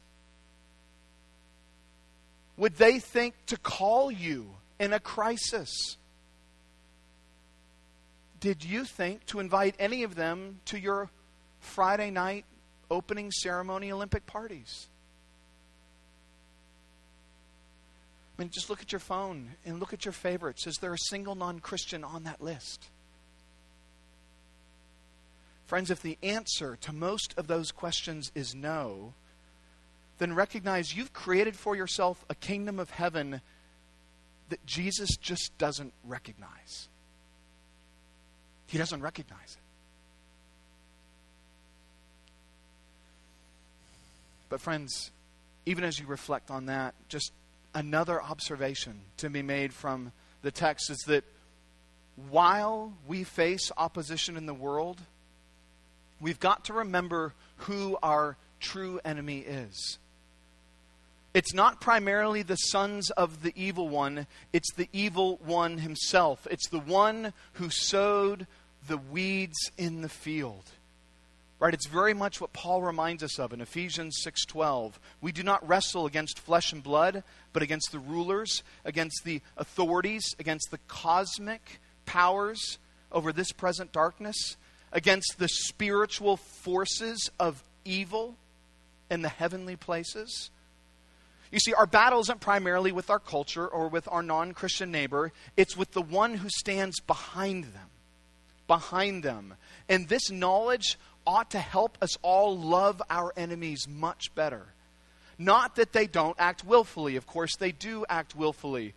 Would 2.57 2.77
they 2.77 3.01
think 3.01 3.35
to 3.47 3.57
call 3.57 4.13
you 4.13 4.51
in 4.79 4.93
a 4.93 5.01
crisis? 5.01 5.97
Did 8.45 8.63
you 8.63 8.85
think 8.85 9.25
to 9.29 9.41
invite 9.41 9.75
any 9.79 10.03
of 10.03 10.17
them 10.17 10.61
to 10.67 10.79
your 10.79 11.09
Friday 11.61 12.11
night 12.11 12.45
opening 12.91 13.31
ceremony 13.31 13.91
Olympic 13.91 14.27
parties? 14.27 14.87
I 18.37 18.43
mean, 18.43 18.51
just 18.53 18.69
look 18.69 18.83
at 18.83 18.93
your 18.93 18.99
phone 18.99 19.53
and 19.65 19.81
look 19.81 19.95
at 19.95 20.05
your 20.05 20.13
favorites. 20.13 20.67
Is 20.67 20.77
there 20.77 20.93
a 20.93 20.99
single 21.09 21.35
non 21.35 21.61
Christian 21.61 22.05
on 22.05 22.25
that 22.25 22.43
list? 22.43 22.85
Friends, 25.65 25.91
if 25.91 26.03
the 26.03 26.19
answer 26.23 26.77
to 26.83 26.93
most 26.93 27.33
of 27.39 27.47
those 27.47 27.73
questions 27.73 28.31
is 28.35 28.55
no, 28.55 29.15
then 30.19 30.35
recognize 30.35 30.95
you've 30.95 31.15
created 31.15 31.57
for 31.57 31.75
yourself 31.75 32.23
a 32.29 32.35
kingdom 32.35 32.79
of 32.79 32.91
heaven 32.91 33.41
that 34.51 34.67
Jesus 34.67 35.17
just 35.17 35.57
doesn't 35.57 35.95
recognize. 36.05 36.91
He 38.67 38.79
doesn't 38.79 39.01
recognize 39.01 39.53
it. 39.53 39.63
But, 44.49 44.61
friends, 44.61 45.11
even 45.67 45.85
as 45.85 45.99
you 45.99 46.07
reflect 46.07 46.51
on 46.51 46.67
that, 46.67 46.95
just 47.09 47.33
another 47.75 48.23
observation 48.23 49.01
to 49.19 49.29
be 49.29 49.43
made 49.43 49.73
from 49.73 50.13
the 50.43 50.51
text 50.51 50.91
is 50.91 50.99
that 51.07 51.25
while 52.31 52.93
we 53.07 53.25
face 53.25 53.73
opposition 53.77 54.37
in 54.37 54.47
the 54.47 54.55
world, 54.55 55.01
we've 56.21 56.39
got 56.39 56.67
to 56.67 56.73
remember 56.73 57.35
who 57.57 57.99
our 58.03 58.37
true 58.61 59.01
enemy 59.05 59.39
is. 59.41 59.99
It's 61.35 61.53
not 61.53 61.81
primarily 61.81 62.43
the 62.43 62.55
sons 62.55 63.11
of 63.11 63.43
the 63.43 63.53
evil 63.57 63.89
one, 63.89 64.29
it's 64.53 64.73
the 64.73 64.89
evil 64.93 65.41
one 65.45 65.79
himself. 65.79 66.47
It's 66.49 66.69
the 66.69 66.79
one 66.79 67.33
who 67.55 67.71
sowed 67.71 68.47
the 68.87 68.99
weeds 68.99 69.73
in 69.77 70.03
the 70.03 70.09
field. 70.09 70.71
Right? 71.59 71.75
It's 71.75 71.87
very 71.87 72.15
much 72.15 72.41
what 72.41 72.53
Paul 72.53 72.83
reminds 72.83 73.23
us 73.23 73.39
of 73.39 73.53
in 73.53 73.61
Ephesians 73.61 74.21
6:12. 74.23 75.01
We 75.21 75.33
do 75.33 75.43
not 75.43 75.67
wrestle 75.67 76.07
against 76.07 76.39
flesh 76.39 76.73
and 76.73 76.83
blood, 76.83 77.25
but 77.53 77.63
against 77.63 77.91
the 77.91 77.99
rulers, 77.99 78.63
against 78.85 79.25
the 79.25 79.41
authorities, 79.57 80.35
against 80.39 80.71
the 80.71 80.79
cosmic 80.89 81.81
powers 82.07 82.79
over 83.11 83.33
this 83.33 83.51
present 83.51 83.93
darkness, 83.93 84.57
against 84.93 85.39
the 85.39 85.49
spiritual 85.49 86.37
forces 86.37 87.31
of 87.41 87.65
evil 87.85 88.37
in 89.11 89.23
the 89.23 89.29
heavenly 89.29 89.77
places. 89.77 90.51
You 91.55 91.61
see, 91.61 91.73
our 91.73 91.87
battle 91.87 92.19
isn't 92.19 92.41
primarily 92.41 92.91
with 92.91 93.11
our 93.11 93.21
culture 93.21 93.65
or 93.65 93.87
with 93.87 94.09
our 94.11 94.25
non 94.25 94.55
Christian 94.55 94.91
neighbor, 94.91 95.33
it's 95.57 95.77
with 95.77 95.93
the 95.93 96.03
one 96.03 96.35
who 96.35 96.49
stands 96.49 96.99
behind 96.99 97.63
them. 97.67 97.91
Behind 98.67 99.23
them. 99.23 99.55
And 99.89 100.09
this 100.09 100.33
knowledge 100.33 100.99
ought 101.25 101.53
to 101.53 101.61
help 101.61 101.97
us 102.03 102.17
all 102.23 102.59
love 102.59 103.01
our 103.09 103.33
enemies 103.37 103.87
much 103.87 104.35
better. 104.35 104.67
Not 105.39 105.77
that 105.77 105.93
they 105.93 106.09
don't 106.09 106.35
act 106.41 106.65
willfully. 106.65 107.15
Of 107.15 107.25
course, 107.25 107.55
they 107.55 107.71
do 107.71 108.05
act 108.09 108.35
willfully. 108.35 108.95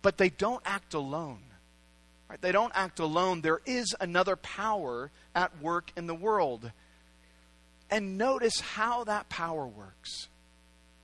But 0.00 0.18
they 0.18 0.28
don't 0.28 0.62
act 0.64 0.94
alone. 0.94 1.42
Right? 2.30 2.40
They 2.40 2.52
don't 2.52 2.72
act 2.76 3.00
alone. 3.00 3.40
There 3.40 3.60
is 3.66 3.92
another 3.98 4.36
power 4.36 5.10
at 5.34 5.60
work 5.60 5.90
in 5.96 6.06
the 6.06 6.14
world. 6.14 6.70
And 7.90 8.16
notice 8.16 8.60
how 8.60 9.02
that 9.02 9.28
power 9.28 9.66
works. 9.66 10.28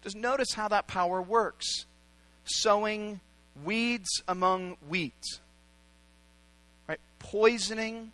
Just 0.05 0.17
notice 0.17 0.53
how 0.53 0.69
that 0.69 0.87
power 0.87 1.21
works. 1.21 1.87
Sowing 2.45 3.21
weeds 3.65 4.23
among 4.29 4.77
wheat. 4.89 5.41
Right? 6.87 7.01
Poisoning 7.19 8.13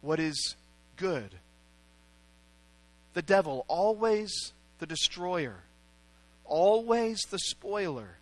what 0.00 0.20
is 0.20 0.56
good 0.96 1.34
the 3.12 3.22
devil, 3.22 3.64
always 3.66 4.52
the 4.78 4.86
destroyer, 4.86 5.64
always 6.44 7.20
the 7.30 7.40
spoiler. 7.40 8.16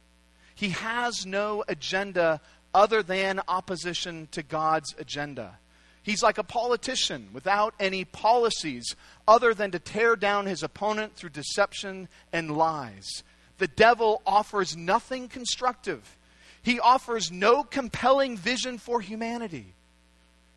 He 0.54 0.70
has 0.70 1.26
no 1.26 1.62
agenda 1.68 2.40
other 2.72 3.02
than 3.02 3.40
opposition 3.48 4.28
to 4.32 4.42
God's 4.42 4.94
agenda. 4.98 5.58
He's 6.08 6.22
like 6.22 6.38
a 6.38 6.42
politician 6.42 7.28
without 7.34 7.74
any 7.78 8.06
policies 8.06 8.96
other 9.26 9.52
than 9.52 9.72
to 9.72 9.78
tear 9.78 10.16
down 10.16 10.46
his 10.46 10.62
opponent 10.62 11.14
through 11.14 11.28
deception 11.28 12.08
and 12.32 12.56
lies. 12.56 13.22
The 13.58 13.66
devil 13.66 14.22
offers 14.26 14.74
nothing 14.74 15.28
constructive. 15.28 16.16
He 16.62 16.80
offers 16.80 17.30
no 17.30 17.62
compelling 17.62 18.38
vision 18.38 18.78
for 18.78 19.02
humanity. 19.02 19.74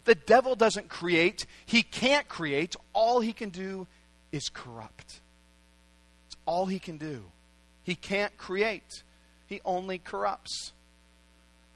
The 0.05 0.15
devil 0.15 0.55
doesn't 0.55 0.87
create, 0.87 1.45
he 1.65 1.83
can't 1.83 2.29
create. 2.29 2.77
All 2.93 3.19
he 3.19 3.33
can 3.33 3.49
do 3.49 3.87
is 4.31 4.47
corrupt. 4.47 5.19
It's 6.27 6.37
all 6.45 6.65
he 6.65 6.79
can 6.79 6.97
do. 6.97 7.25
He 7.83 7.95
can't 7.95 8.37
create, 8.37 9.03
he 9.47 9.59
only 9.65 9.97
corrupts. 9.97 10.71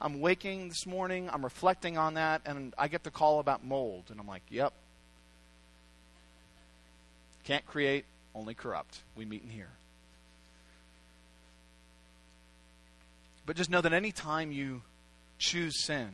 I'm 0.01 0.19
waking 0.19 0.69
this 0.69 0.85
morning, 0.85 1.29
I'm 1.31 1.43
reflecting 1.43 1.97
on 1.97 2.15
that, 2.15 2.41
and 2.45 2.73
I 2.77 2.87
get 2.87 3.03
the 3.03 3.11
call 3.11 3.39
about 3.39 3.63
mold. 3.63 4.05
And 4.09 4.19
I'm 4.19 4.27
like, 4.27 4.43
yep. 4.49 4.73
Can't 7.43 7.65
create, 7.65 8.05
only 8.33 8.53
corrupt. 8.53 8.99
We 9.15 9.25
meet 9.25 9.43
in 9.43 9.49
here. 9.49 9.69
But 13.45 13.55
just 13.55 13.69
know 13.69 13.81
that 13.81 13.93
any 13.93 14.11
time 14.11 14.51
you 14.51 14.81
choose 15.37 15.83
sin, 15.83 16.09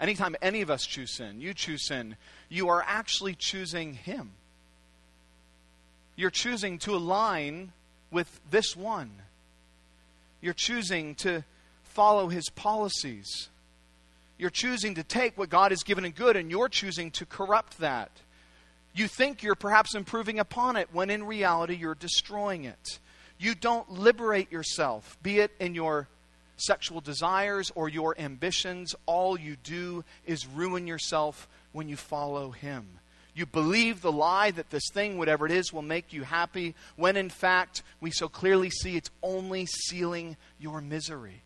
anytime 0.00 0.34
any 0.40 0.62
of 0.62 0.70
us 0.70 0.84
choose 0.84 1.14
sin, 1.14 1.40
you 1.40 1.54
choose 1.54 1.86
sin, 1.86 2.16
you 2.48 2.68
are 2.68 2.82
actually 2.86 3.34
choosing 3.34 3.94
Him 3.94 4.32
you're 6.16 6.30
choosing 6.30 6.78
to 6.80 6.94
align 6.94 7.72
with 8.10 8.40
this 8.50 8.76
one. 8.76 9.10
You're 10.40 10.54
choosing 10.54 11.14
to 11.16 11.44
follow 11.94 12.28
his 12.28 12.48
policies. 12.50 13.48
You're 14.36 14.50
choosing 14.50 14.96
to 14.96 15.04
take 15.04 15.38
what 15.38 15.48
God 15.48 15.70
has 15.70 15.82
given 15.84 16.04
in 16.04 16.12
good 16.12 16.36
and 16.36 16.50
you're 16.50 16.68
choosing 16.68 17.10
to 17.12 17.24
corrupt 17.24 17.78
that. 17.78 18.10
You 18.92 19.08
think 19.08 19.42
you're 19.42 19.54
perhaps 19.54 19.94
improving 19.94 20.38
upon 20.38 20.76
it 20.76 20.88
when 20.92 21.10
in 21.10 21.24
reality 21.24 21.74
you're 21.74 21.94
destroying 21.94 22.64
it. 22.64 22.98
You 23.38 23.54
don't 23.54 23.90
liberate 23.90 24.52
yourself, 24.52 25.18
be 25.22 25.40
it 25.40 25.50
in 25.58 25.74
your 25.74 26.08
sexual 26.56 27.00
desires 27.00 27.72
or 27.74 27.88
your 27.88 28.18
ambitions. 28.18 28.94
All 29.06 29.38
you 29.38 29.56
do 29.62 30.04
is 30.26 30.46
ruin 30.46 30.86
yourself 30.86 31.48
when 31.72 31.88
you 31.88 31.96
follow 31.96 32.50
him. 32.50 32.86
You 33.34 33.46
believe 33.46 34.00
the 34.00 34.12
lie 34.12 34.52
that 34.52 34.70
this 34.70 34.88
thing, 34.92 35.18
whatever 35.18 35.44
it 35.44 35.50
is, 35.50 35.72
will 35.72 35.82
make 35.82 36.12
you 36.12 36.22
happy, 36.22 36.76
when 36.94 37.16
in 37.16 37.28
fact, 37.28 37.82
we 38.00 38.12
so 38.12 38.28
clearly 38.28 38.70
see 38.70 38.96
it's 38.96 39.10
only 39.22 39.66
sealing 39.66 40.36
your 40.60 40.80
misery. 40.80 41.42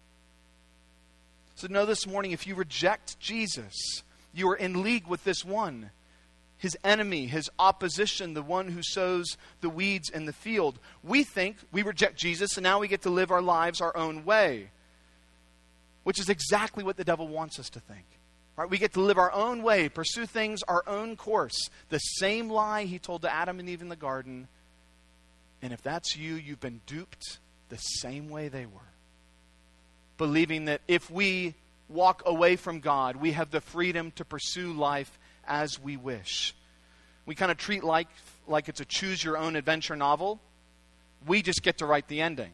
So, 1.58 1.66
know 1.66 1.86
this 1.86 2.06
morning 2.06 2.30
if 2.30 2.46
you 2.46 2.54
reject 2.54 3.18
Jesus, 3.18 4.04
you 4.32 4.48
are 4.48 4.54
in 4.54 4.84
league 4.84 5.08
with 5.08 5.24
this 5.24 5.44
one, 5.44 5.90
his 6.56 6.78
enemy, 6.84 7.26
his 7.26 7.50
opposition, 7.58 8.34
the 8.34 8.42
one 8.42 8.68
who 8.68 8.80
sows 8.80 9.36
the 9.60 9.68
weeds 9.68 10.08
in 10.08 10.24
the 10.26 10.32
field. 10.32 10.78
We 11.02 11.24
think 11.24 11.56
we 11.72 11.82
reject 11.82 12.16
Jesus 12.16 12.56
and 12.56 12.62
now 12.62 12.78
we 12.78 12.86
get 12.86 13.02
to 13.02 13.10
live 13.10 13.32
our 13.32 13.42
lives 13.42 13.80
our 13.80 13.96
own 13.96 14.24
way, 14.24 14.70
which 16.04 16.20
is 16.20 16.28
exactly 16.28 16.84
what 16.84 16.96
the 16.96 17.02
devil 17.02 17.26
wants 17.26 17.58
us 17.58 17.70
to 17.70 17.80
think. 17.80 18.06
Right? 18.54 18.70
We 18.70 18.78
get 18.78 18.92
to 18.92 19.00
live 19.00 19.18
our 19.18 19.32
own 19.32 19.64
way, 19.64 19.88
pursue 19.88 20.26
things 20.26 20.62
our 20.62 20.84
own 20.86 21.16
course. 21.16 21.70
The 21.88 21.98
same 21.98 22.50
lie 22.50 22.84
he 22.84 23.00
told 23.00 23.22
to 23.22 23.34
Adam 23.34 23.58
and 23.58 23.68
Eve 23.68 23.82
in 23.82 23.88
the 23.88 23.96
garden. 23.96 24.46
And 25.60 25.72
if 25.72 25.82
that's 25.82 26.16
you, 26.16 26.36
you've 26.36 26.60
been 26.60 26.82
duped 26.86 27.40
the 27.68 27.78
same 27.78 28.28
way 28.28 28.46
they 28.46 28.66
were. 28.66 28.92
Believing 30.18 30.66
that 30.66 30.83
if 30.87 31.11
we 31.11 31.54
walk 31.88 32.22
away 32.26 32.57
from 32.57 32.81
God. 32.81 33.16
We 33.16 33.33
have 33.33 33.50
the 33.50 33.61
freedom 33.61 34.12
to 34.12 34.24
pursue 34.24 34.72
life 34.72 35.18
as 35.46 35.81
we 35.81 35.96
wish. 35.96 36.54
We 37.26 37.35
kind 37.35 37.50
of 37.50 37.59
treat 37.59 37.85
life 37.85 38.07
like 38.46 38.68
it's 38.68 38.81
a 38.81 38.85
choose 38.85 39.22
your 39.22 39.37
own 39.37 39.57
adventure 39.57 39.96
novel. 39.96 40.40
We 41.26 41.42
just 41.42 41.62
get 41.62 41.78
to 41.78 41.87
write 41.87 42.09
the 42.09 42.20
ending. 42.20 42.52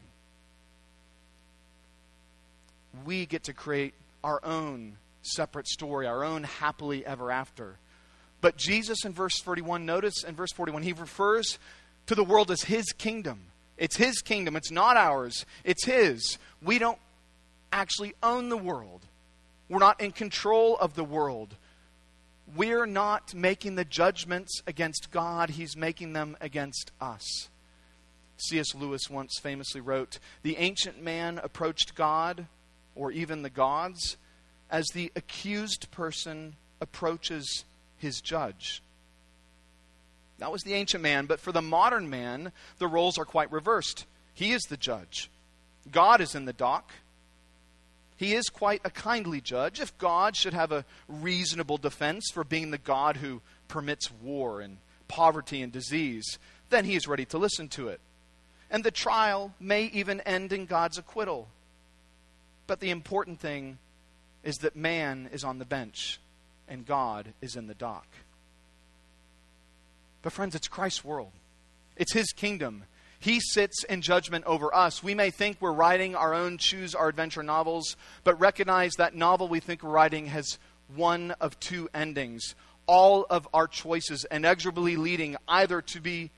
We 3.05 3.25
get 3.25 3.43
to 3.43 3.53
create 3.53 3.93
our 4.23 4.43
own 4.43 4.97
separate 5.21 5.67
story, 5.67 6.07
our 6.07 6.23
own 6.23 6.43
happily 6.43 7.05
ever 7.05 7.31
after. 7.31 7.77
But 8.41 8.57
Jesus 8.57 9.05
in 9.05 9.11
verse 9.11 9.39
41, 9.39 9.85
notice 9.85 10.23
in 10.23 10.35
verse 10.35 10.51
41, 10.51 10.83
he 10.83 10.93
refers 10.93 11.59
to 12.07 12.15
the 12.15 12.23
world 12.23 12.51
as 12.51 12.63
his 12.63 12.85
kingdom. 12.91 13.39
It's 13.77 13.97
his 13.97 14.21
kingdom, 14.21 14.55
it's 14.55 14.71
not 14.71 14.95
ours, 14.95 15.45
it's 15.65 15.83
his. 15.85 16.37
We 16.61 16.79
don't 16.79 16.99
actually 17.75 18.13
own 18.23 18.49
the 18.49 18.57
world, 18.57 19.05
we're 19.69 19.79
not 19.79 19.99
in 20.01 20.11
control 20.11 20.77
of 20.77 20.95
the 20.95 21.03
world. 21.03 21.55
We're 22.55 22.85
not 22.85 23.33
making 23.33 23.75
the 23.75 23.85
judgments 23.85 24.61
against 24.67 25.09
God, 25.11 25.49
he's 25.51 25.75
making 25.75 26.13
them 26.13 26.37
against 26.39 26.91
us. 27.01 27.49
C.S. 28.37 28.75
Lewis 28.75 29.09
once 29.09 29.39
famously 29.41 29.81
wrote 29.81 30.19
The 30.43 30.57
ancient 30.57 31.01
man 31.01 31.39
approached 31.43 31.95
God, 31.95 32.47
or 32.93 33.11
even 33.11 33.41
the 33.41 33.49
gods, 33.49 34.17
as 34.69 34.85
the 34.93 35.11
accused 35.15 35.89
person 35.91 36.55
approaches 36.81 37.65
his 37.97 38.21
judge. 38.21 38.81
That 40.37 40.51
was 40.51 40.63
the 40.63 40.73
ancient 40.73 41.01
man, 41.01 41.25
but 41.25 41.39
for 41.39 41.51
the 41.51 41.61
modern 41.61 42.09
man, 42.09 42.51
the 42.77 42.87
roles 42.87 43.17
are 43.17 43.25
quite 43.25 43.51
reversed. 43.51 44.05
He 44.33 44.51
is 44.51 44.63
the 44.63 44.77
judge, 44.77 45.29
God 45.91 46.21
is 46.21 46.35
in 46.35 46.45
the 46.45 46.53
dock. 46.53 46.91
He 48.17 48.33
is 48.33 48.45
quite 48.49 48.81
a 48.85 48.89
kindly 48.89 49.41
judge. 49.41 49.79
If 49.79 49.97
God 49.97 50.35
should 50.35 50.53
have 50.53 50.71
a 50.71 50.85
reasonable 51.07 51.77
defense 51.77 52.29
for 52.33 52.43
being 52.43 52.71
the 52.71 52.77
God 52.77 53.17
who 53.17 53.41
permits 53.67 54.11
war 54.11 54.61
and 54.61 54.77
poverty 55.07 55.61
and 55.61 55.71
disease, 55.71 56.39
then 56.69 56.85
he 56.85 56.95
is 56.95 57.07
ready 57.07 57.25
to 57.25 57.37
listen 57.37 57.67
to 57.69 57.89
it. 57.89 57.99
And 58.71 58.83
the 58.83 58.91
trial 58.91 59.53
may 59.59 59.85
even 59.85 60.21
end 60.21 60.53
in 60.53 60.65
God's 60.65 60.97
acquittal. 60.97 61.47
But 62.67 62.79
the 62.79 62.89
important 62.89 63.39
thing 63.39 63.77
is 64.43 64.57
that 64.57 64.75
man 64.75 65.29
is 65.31 65.43
on 65.43 65.59
the 65.59 65.65
bench 65.65 66.19
and 66.67 66.85
God 66.85 67.33
is 67.41 67.55
in 67.55 67.67
the 67.67 67.73
dock. 67.73 68.07
But, 70.21 70.33
friends, 70.33 70.55
it's 70.55 70.67
Christ's 70.67 71.03
world, 71.03 71.31
it's 71.95 72.13
His 72.13 72.31
kingdom. 72.31 72.83
He 73.19 73.39
sits 73.39 73.83
in 73.83 74.01
judgment 74.01 74.45
over 74.45 74.73
us. 74.73 75.01
We 75.01 75.15
may 75.15 75.31
think 75.31 75.57
we're 75.59 75.71
writing 75.71 76.15
our 76.15 76.33
own 76.33 76.57
choose 76.57 76.93
our 76.93 77.07
adventure 77.07 77.43
novels, 77.43 77.95
but 78.23 78.39
recognize 78.39 78.93
that 78.97 79.15
novel 79.15 79.47
we 79.47 79.59
think 79.59 79.83
we're 79.83 79.89
writing 79.89 80.27
has 80.27 80.59
one 80.95 81.31
of 81.41 81.59
two 81.59 81.89
endings. 81.93 82.55
All 82.87 83.25
of 83.29 83.47
our 83.53 83.67
choices 83.67 84.25
inexorably 84.29 84.95
leading 84.95 85.37
either 85.47 85.81
to 85.81 85.99
be 85.99 86.29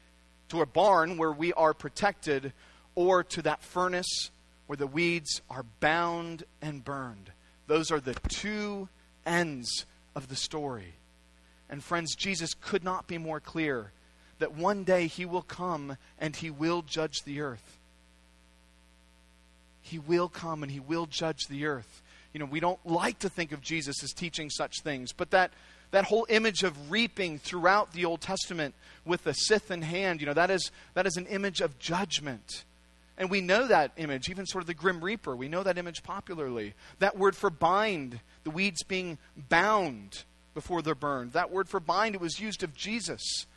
to 0.50 0.62
a 0.62 0.66
barn 0.66 1.18
where 1.18 1.32
we 1.32 1.52
are 1.54 1.74
protected 1.74 2.54
or 2.96 3.24
to 3.24 3.42
that 3.42 3.62
furnace 3.62 4.32
where 4.68 4.78
the 4.78 4.88
weeds 4.88 5.42
are 5.50 5.66
bound 5.80 6.44
and 6.62 6.84
burned. 6.84 7.32
Those 7.68 7.92
are 7.92 8.00
the 8.00 8.16
two 8.30 8.88
ends 9.26 9.86
of 10.16 10.30
the 10.30 10.36
story. 10.36 10.94
And 11.70 11.84
friends, 11.84 12.16
Jesus 12.16 12.54
could 12.54 12.84
not 12.84 13.08
be 13.08 13.18
more 13.18 13.40
clear 13.40 13.92
that 14.40 14.56
one 14.56 14.84
day 14.84 15.08
he 15.08 15.26
will 15.26 15.42
come 15.42 15.98
and 16.20 16.36
he 16.36 16.50
will 16.50 16.82
judge 16.82 17.24
the 17.24 17.42
earth. 17.42 17.78
He 19.82 20.00
will 20.00 20.28
come 20.28 20.64
and 20.64 20.72
he 20.72 20.80
will 20.80 21.06
judge 21.06 21.48
the 21.50 21.66
earth. 21.66 22.02
You 22.34 22.40
know, 22.40 22.46
we 22.46 22.60
don't 22.60 22.86
like 22.86 23.20
to 23.20 23.30
think 23.30 23.52
of 23.52 23.62
Jesus 23.62 24.04
as 24.04 24.12
teaching 24.12 24.50
such 24.50 24.82
things, 24.82 25.14
but 25.14 25.32
that, 25.32 25.52
that 25.92 26.06
whole 26.06 26.28
image 26.30 26.64
of 26.64 26.92
reaping 26.92 27.40
throughout 27.40 27.94
the 27.94 28.06
Old 28.06 28.22
Testament 28.22 28.76
with 29.06 29.24
the 29.24 29.34
scythe 29.34 29.72
in 29.72 29.82
hand, 29.82 30.20
you 30.20 30.28
know, 30.28 30.34
that 30.34 30.52
is, 30.52 30.72
that 30.94 31.08
is 31.08 31.16
an 31.18 31.26
image 31.28 31.62
of 31.62 31.80
judgment. 31.80 32.66
And 33.18 33.32
we 33.32 33.42
know 33.42 33.66
that 33.66 33.92
image, 33.98 34.30
even 34.30 34.46
sort 34.46 34.62
of 34.62 34.68
the 34.68 34.76
Grim 34.76 35.04
Reaper. 35.04 35.36
We 35.36 35.48
know 35.48 35.64
that 35.64 35.78
image 35.78 36.04
popularly. 36.04 36.76
That 37.00 37.18
word 37.18 37.36
for 37.36 37.50
bind, 37.50 38.20
the 38.44 38.52
weeds 38.52 38.84
being 38.84 39.18
bound 39.50 40.24
before 40.54 40.82
they're 40.82 40.94
burned. 40.94 41.34
That 41.34 41.50
word 41.50 41.68
for 41.68 41.80
bind, 41.80 42.14
it 42.14 42.22
was 42.22 42.40
used 42.40 42.62
of 42.62 42.76
Jesus. 42.76 43.48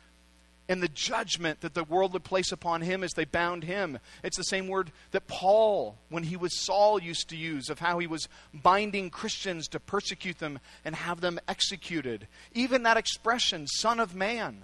And 0.71 0.81
the 0.81 0.87
judgment 0.87 1.59
that 1.61 1.73
the 1.73 1.83
world 1.83 2.13
would 2.13 2.23
place 2.23 2.53
upon 2.53 2.79
him 2.79 3.03
as 3.03 3.11
they 3.11 3.25
bound 3.25 3.65
him. 3.65 3.99
It's 4.23 4.37
the 4.37 4.43
same 4.45 4.69
word 4.69 4.93
that 5.11 5.27
Paul, 5.27 5.97
when 6.07 6.23
he 6.23 6.37
was 6.37 6.65
Saul, 6.65 7.01
used 7.01 7.27
to 7.27 7.35
use 7.35 7.69
of 7.69 7.79
how 7.79 7.99
he 7.99 8.07
was 8.07 8.29
binding 8.53 9.09
Christians 9.09 9.67
to 9.67 9.81
persecute 9.81 10.39
them 10.39 10.59
and 10.85 10.95
have 10.95 11.19
them 11.19 11.41
executed. 11.45 12.25
Even 12.53 12.83
that 12.83 12.95
expression, 12.95 13.67
Son 13.67 13.99
of 13.99 14.15
Man, 14.15 14.63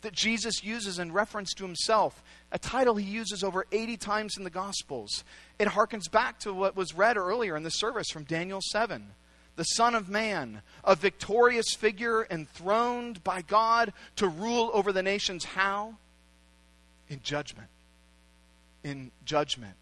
that 0.00 0.12
Jesus 0.12 0.64
uses 0.64 0.98
in 0.98 1.12
reference 1.12 1.54
to 1.54 1.64
himself, 1.64 2.20
a 2.50 2.58
title 2.58 2.96
he 2.96 3.08
uses 3.08 3.44
over 3.44 3.64
80 3.70 3.96
times 3.98 4.36
in 4.36 4.42
the 4.42 4.50
Gospels. 4.50 5.22
It 5.60 5.68
harkens 5.68 6.10
back 6.10 6.40
to 6.40 6.52
what 6.52 6.74
was 6.74 6.94
read 6.96 7.16
earlier 7.16 7.56
in 7.56 7.62
the 7.62 7.70
service 7.70 8.10
from 8.10 8.24
Daniel 8.24 8.60
7. 8.60 9.12
The 9.56 9.64
Son 9.64 9.94
of 9.94 10.08
Man, 10.08 10.62
a 10.82 10.96
victorious 10.96 11.74
figure 11.74 12.26
enthroned 12.30 13.22
by 13.22 13.42
God 13.42 13.92
to 14.16 14.26
rule 14.26 14.70
over 14.74 14.92
the 14.92 15.02
nations. 15.02 15.44
How? 15.44 15.94
In 17.08 17.20
judgment. 17.22 17.68
In 18.82 19.10
judgment. 19.24 19.74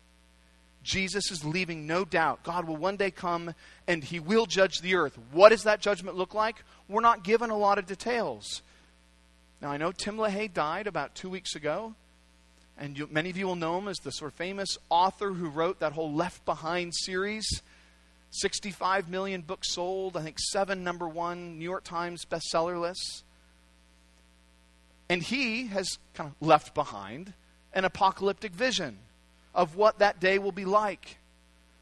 Jesus 0.83 1.31
is 1.31 1.45
leaving 1.45 1.87
no 1.87 2.05
doubt. 2.05 2.43
God 2.43 2.67
will 2.67 2.77
one 2.77 2.97
day 2.97 3.11
come 3.11 3.55
and 3.87 4.03
he 4.03 4.21
will 4.21 4.47
judge 4.47 4.81
the 4.81 4.97
earth. 4.97 5.19
What 5.31 5.51
does 5.51 5.63
that 5.63 5.81
judgment 5.81 6.17
look 6.17 6.35
like? 6.35 6.57
We're 6.89 7.01
not 7.01 7.25
given 7.25 7.51
a 7.51 7.57
lot 7.57 7.79
of 7.79 7.87
details. 7.87 8.63
Now, 9.61 9.71
I 9.71 9.77
know 9.77 9.93
Tim 9.93 10.17
LaHaye 10.17 10.53
died 10.53 10.89
about 10.89 11.15
two 11.15 11.31
weeks 11.31 11.55
ago, 11.55 11.95
and 12.77 12.99
you, 12.99 13.09
many 13.11 13.31
of 13.31 13.37
you 13.37 13.47
will 13.47 13.55
know 13.55 13.79
him 13.79 13.87
as 13.87 13.99
the 13.99 14.11
sort 14.11 14.33
of 14.33 14.37
famous 14.37 14.77
author 14.91 15.33
who 15.33 15.49
wrote 15.49 15.79
that 15.79 15.93
whole 15.93 16.13
Left 16.13 16.45
Behind 16.45 16.93
series. 16.93 17.47
65 18.33 19.11
million 19.11 19.43
books 19.43 19.73
sold, 19.73 20.17
I 20.17 20.23
think 20.23 20.39
seven 20.39 20.83
number 20.83 21.07
one 21.07 21.59
New 21.59 21.65
York 21.65 21.85
Times 21.85 22.25
bestseller 22.25 22.81
lists. 22.81 23.25
And 25.09 25.23
he 25.23 25.67
has 25.67 25.99
kind 26.15 26.31
of 26.31 26.47
left 26.47 26.75
behind 26.75 27.35
an 27.75 27.85
apocalyptic 27.85 28.53
vision 28.53 28.99
of 29.55 29.77
what 29.77 29.99
that 29.99 30.19
day 30.19 30.39
will 30.39 30.53
be 30.53 30.65
like. 30.65 31.19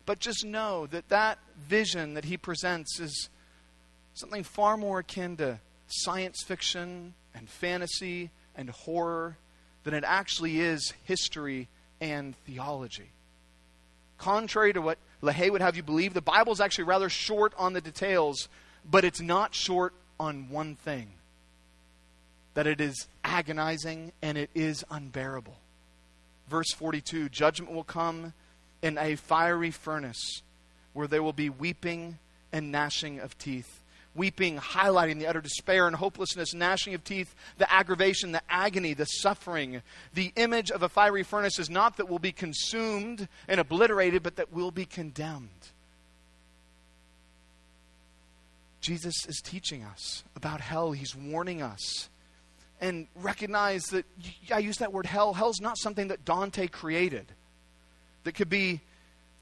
But 0.07 0.19
just 0.19 0.45
know 0.45 0.87
that 0.89 1.09
that 1.09 1.39
vision 1.57 2.15
that 2.15 2.25
he 2.25 2.37
presents 2.37 2.99
is 2.99 3.29
something 4.15 4.43
far 4.43 4.77
more 4.77 4.99
akin 4.99 5.37
to 5.37 5.61
science 5.87 6.43
fiction 6.43 7.15
and 7.33 7.49
fantasy 7.49 8.31
and 8.57 8.71
horror 8.71 9.37
than 9.85 9.95
it 9.95 10.03
actually 10.05 10.61
is 10.61 10.93
history 11.05 11.69
and 12.01 12.35
theology. 12.45 13.11
Contrary 14.19 14.73
to 14.73 14.81
what 14.81 14.99
LaHaye 15.23 15.51
would 15.51 15.61
have 15.61 15.77
you 15.77 15.83
believe, 15.83 16.15
the 16.15 16.21
Bible 16.21 16.53
is 16.53 16.61
actually 16.61 16.85
rather 16.85 17.09
short 17.09 17.53
on 17.59 17.73
the 17.73 17.81
details, 17.81 18.49
but 18.89 19.05
it's 19.05 19.21
not 19.21 19.55
short 19.55 19.93
on 20.19 20.49
one 20.49 20.77
thing 20.77 21.09
that 22.55 22.67
it 22.67 22.81
is 22.81 23.07
agonizing 23.25 24.13
and 24.23 24.37
it 24.39 24.51
is 24.55 24.85
unbearable. 24.91 25.57
Verse 26.49 26.73
42 26.73 27.29
Judgment 27.29 27.73
will 27.73 27.85
come 27.85 28.33
in 28.83 28.99
a 28.99 29.17
fiery 29.17 29.71
furnace 29.71 30.43
where 30.93 31.07
there 31.07 31.23
will 31.23 31.33
be 31.33 31.51
weeping 31.51 32.19
and 32.53 32.73
gnashing 32.73 33.21
of 33.21 33.39
teeth 33.39 33.80
weeping, 34.15 34.59
highlighting 34.59 35.19
the 35.19 35.27
utter 35.27 35.41
despair 35.41 35.87
and 35.87 35.97
hopelessness, 35.97 36.55
gnashing 36.55 36.95
of 36.95 37.05
teeth, 37.05 37.35
the 37.59 37.73
aggravation, 37.73 38.33
the 38.33 38.43
agony, 38.49 38.95
the 38.95 39.05
suffering. 39.05 39.83
The 40.15 40.33
image 40.37 40.71
of 40.71 40.83
a 40.83 40.89
fiery 40.89 41.23
furnace 41.23 41.59
is 41.59 41.71
not 41.71 41.97
that 41.97 42.09
we'll 42.09 42.19
be 42.19 42.33
consumed 42.33 43.29
and 43.49 43.61
obliterated, 43.61 44.23
but 44.23 44.37
that 44.37 44.53
we'll 44.53 44.71
be 44.71 44.85
condemned. 44.85 45.49
Jesus 48.81 49.27
is 49.27 49.41
teaching 49.45 49.85
us 49.85 50.25
about 50.35 50.61
hell. 50.61 50.93
He's 50.93 51.15
warning 51.15 51.63
us. 51.63 52.09
And 52.81 53.09
recognize 53.15 53.85
that, 53.91 54.07
I 54.53 54.59
use 54.59 54.79
that 54.79 54.93
word 54.93 55.05
hell. 55.05 55.35
Hell's 55.35 55.61
not 55.61 55.77
something 55.77 56.09
that 56.09 56.25
Dante 56.25 56.67
created, 56.67 57.27
that 58.25 58.33
could 58.33 58.49
be 58.49 58.81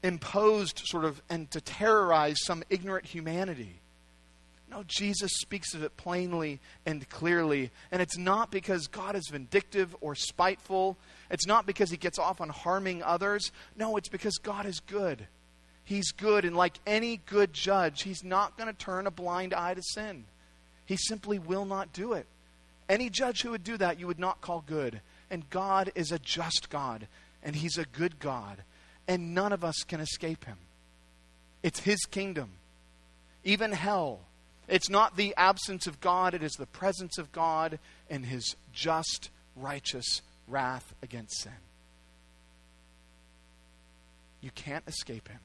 imposed 0.03 0.81
sort 0.85 1.05
of 1.05 1.21
and 1.29 1.49
to 1.51 1.61
terrorize 1.61 2.37
some 2.43 2.63
ignorant 2.69 3.05
humanity. 3.05 3.79
No, 4.69 4.83
Jesus 4.85 5.31
speaks 5.39 5.73
of 5.73 5.81
it 5.83 5.97
plainly 5.97 6.59
and 6.85 7.07
clearly. 7.09 7.71
And 7.91 8.01
it's 8.01 8.17
not 8.17 8.51
because 8.51 8.87
God 8.87 9.15
is 9.15 9.27
vindictive 9.31 9.95
or 9.99 10.13
spiteful. 10.13 10.97
It's 11.31 11.47
not 11.47 11.65
because 11.65 11.89
he 11.89 11.97
gets 11.97 12.19
off 12.19 12.39
on 12.39 12.49
harming 12.49 13.01
others. 13.01 13.51
No, 13.75 13.97
it's 13.97 14.09
because 14.09 14.37
God 14.37 14.67
is 14.67 14.79
good. 14.79 15.27
He's 15.85 16.11
good. 16.11 16.45
And 16.45 16.55
like 16.55 16.79
any 16.85 17.17
good 17.17 17.51
judge, 17.51 18.03
he's 18.03 18.23
not 18.23 18.57
going 18.57 18.67
to 18.67 18.77
turn 18.77 19.07
a 19.07 19.11
blind 19.11 19.55
eye 19.55 19.73
to 19.73 19.81
sin. 19.81 20.25
He 20.85 20.97
simply 20.97 21.39
will 21.39 21.65
not 21.65 21.91
do 21.91 22.13
it. 22.13 22.27
Any 22.87 23.09
judge 23.09 23.41
who 23.41 23.51
would 23.51 23.63
do 23.63 23.77
that, 23.77 23.99
you 23.99 24.05
would 24.05 24.19
not 24.19 24.41
call 24.41 24.63
good. 24.65 25.01
And 25.31 25.49
God 25.49 25.91
is 25.95 26.11
a 26.11 26.19
just 26.19 26.69
God. 26.69 27.07
And 27.41 27.55
he's 27.55 27.77
a 27.77 27.85
good 27.85 28.19
God. 28.19 28.63
And 29.07 29.33
none 29.33 29.51
of 29.51 29.63
us 29.63 29.77
can 29.87 29.99
escape 29.99 30.45
him. 30.45 30.57
It's 31.63 31.79
his 31.79 31.99
kingdom. 32.05 32.51
even 33.43 33.71
hell. 33.71 34.19
It's 34.69 34.89
not 34.89 35.17
the 35.17 35.33
absence 35.35 35.87
of 35.87 35.99
God, 35.99 36.33
it 36.33 36.43
is 36.43 36.53
the 36.53 36.65
presence 36.65 37.17
of 37.17 37.31
God 37.31 37.79
and 38.09 38.25
his 38.25 38.55
just, 38.71 39.29
righteous 39.55 40.21
wrath 40.47 40.93
against 41.01 41.41
sin. 41.41 41.51
You 44.41 44.51
can't 44.51 44.87
escape 44.87 45.27
him. 45.27 45.39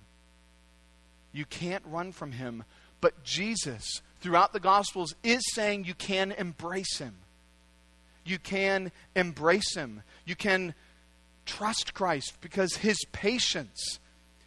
You 1.32 1.44
can't 1.44 1.82
run 1.86 2.12
from 2.12 2.32
him. 2.32 2.64
But 3.00 3.24
Jesus, 3.24 4.02
throughout 4.20 4.52
the 4.52 4.60
Gospels, 4.60 5.14
is 5.22 5.42
saying 5.52 5.84
you 5.84 5.94
can 5.94 6.32
embrace 6.32 6.98
him. 6.98 7.14
You 8.24 8.38
can 8.38 8.92
embrace 9.16 9.74
him. 9.74 10.02
You 10.24 10.36
can 10.36 10.74
trust 11.44 11.92
Christ 11.92 12.34
because 12.40 12.76
his 12.76 12.98
patience, 13.12 13.98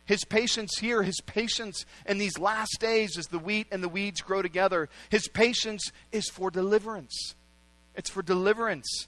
his 0.07 0.23
patience 0.23 0.77
here, 0.79 1.03
his 1.03 1.19
patience 1.21 1.85
in 2.05 2.17
these 2.17 2.39
last 2.39 2.77
days 2.79 3.17
as 3.17 3.27
the 3.27 3.39
wheat 3.39 3.67
and 3.71 3.83
the 3.83 3.89
weeds 3.89 4.21
grow 4.21 4.41
together, 4.41 4.89
his 5.09 5.27
patience 5.27 5.91
is 6.11 6.29
for 6.29 6.49
deliverance. 6.49 7.35
It's 7.93 8.09
for 8.09 8.21
deliverance. 8.21 9.07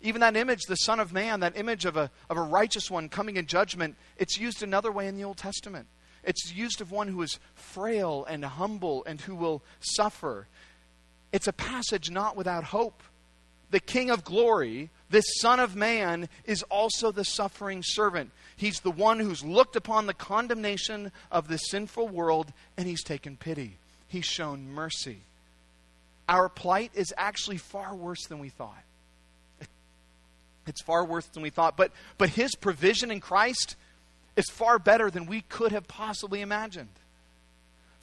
Even 0.00 0.20
that 0.20 0.36
image, 0.36 0.62
the 0.68 0.74
Son 0.74 0.98
of 0.98 1.12
Man, 1.12 1.40
that 1.40 1.56
image 1.56 1.84
of 1.84 1.96
a, 1.96 2.10
of 2.28 2.36
a 2.36 2.42
righteous 2.42 2.90
one 2.90 3.08
coming 3.08 3.36
in 3.36 3.46
judgment, 3.46 3.96
it's 4.18 4.36
used 4.36 4.62
another 4.62 4.90
way 4.90 5.06
in 5.06 5.16
the 5.16 5.24
Old 5.24 5.38
Testament. 5.38 5.86
It's 6.24 6.52
used 6.52 6.80
of 6.80 6.90
one 6.90 7.08
who 7.08 7.22
is 7.22 7.38
frail 7.54 8.26
and 8.28 8.44
humble 8.44 9.04
and 9.06 9.20
who 9.20 9.36
will 9.36 9.62
suffer. 9.80 10.48
It's 11.32 11.46
a 11.46 11.52
passage 11.52 12.10
not 12.10 12.36
without 12.36 12.64
hope. 12.64 13.02
The 13.70 13.80
King 13.80 14.10
of 14.10 14.24
glory, 14.24 14.90
this 15.10 15.24
Son 15.40 15.60
of 15.60 15.76
Man, 15.76 16.28
is 16.44 16.62
also 16.64 17.12
the 17.12 17.24
suffering 17.24 17.82
servant. 17.84 18.30
He's 18.56 18.80
the 18.80 18.90
one 18.90 19.18
who's 19.18 19.44
looked 19.44 19.76
upon 19.76 20.06
the 20.06 20.14
condemnation 20.14 21.12
of 21.30 21.48
the 21.48 21.58
sinful 21.58 22.08
world 22.08 22.52
and 22.76 22.86
he's 22.86 23.02
taken 23.02 23.36
pity. 23.36 23.78
He's 24.08 24.24
shown 24.24 24.70
mercy. 24.70 25.18
Our 26.28 26.48
plight 26.48 26.92
is 26.94 27.12
actually 27.16 27.58
far 27.58 27.94
worse 27.94 28.26
than 28.26 28.38
we 28.38 28.48
thought. 28.48 28.82
It's 30.66 30.82
far 30.82 31.04
worse 31.04 31.26
than 31.26 31.42
we 31.42 31.50
thought. 31.50 31.76
But, 31.76 31.92
but 32.16 32.30
his 32.30 32.54
provision 32.54 33.10
in 33.10 33.20
Christ 33.20 33.76
is 34.36 34.46
far 34.50 34.78
better 34.78 35.10
than 35.10 35.26
we 35.26 35.42
could 35.42 35.72
have 35.72 35.86
possibly 35.86 36.40
imagined. 36.40 36.88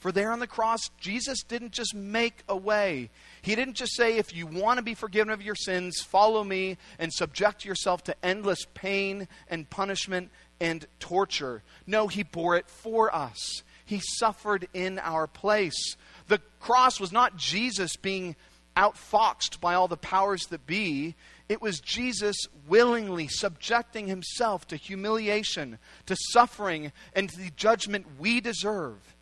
For 0.02 0.12
there 0.12 0.32
on 0.32 0.40
the 0.40 0.48
cross, 0.48 0.90
Jesus 1.00 1.44
didn't 1.44 1.74
just 1.74 1.94
make 1.94 2.44
a 2.50 2.58
way. 2.58 3.12
He 3.44 3.54
didn't 3.54 3.76
just 3.76 3.96
say, 3.96 4.18
if 4.18 4.36
you 4.36 4.48
want 4.48 4.80
to 4.80 4.84
be 4.84 4.96
forgiven 4.96 5.32
of 5.32 5.44
your 5.44 5.54
sins, 5.54 6.02
follow 6.02 6.44
me 6.44 6.78
and 6.98 7.14
subject 7.14 7.66
yourself 7.66 8.04
to 8.06 8.26
endless 8.26 8.66
pain 8.74 9.28
and 9.48 9.70
punishment 9.70 10.32
and 10.60 10.88
torture. 11.00 11.62
No, 11.86 12.08
He 12.08 12.24
bore 12.24 12.58
it 12.58 12.68
for 12.68 13.14
us. 13.14 13.62
He 13.86 14.00
suffered 14.00 14.68
in 14.74 14.98
our 14.98 15.28
place. 15.28 15.96
The 16.28 16.42
cross 16.60 17.00
was 17.00 17.12
not 17.12 17.38
Jesus 17.38 17.96
being 17.96 18.36
outfoxed 18.76 19.60
by 19.62 19.76
all 19.76 19.88
the 19.88 19.98
powers 19.98 20.48
that 20.48 20.66
be. 20.66 21.14
It 21.48 21.62
was 21.62 21.80
Jesus 21.80 22.38
willingly 22.68 23.28
subjecting 23.28 24.08
himself 24.08 24.68
to 24.70 24.78
humiliation, 24.78 25.78
to 26.08 26.16
suffering, 26.32 26.92
and 27.14 27.30
to 27.30 27.38
the 27.38 27.52
judgment 27.52 28.08
we 28.18 28.42
deserve, 28.42 29.16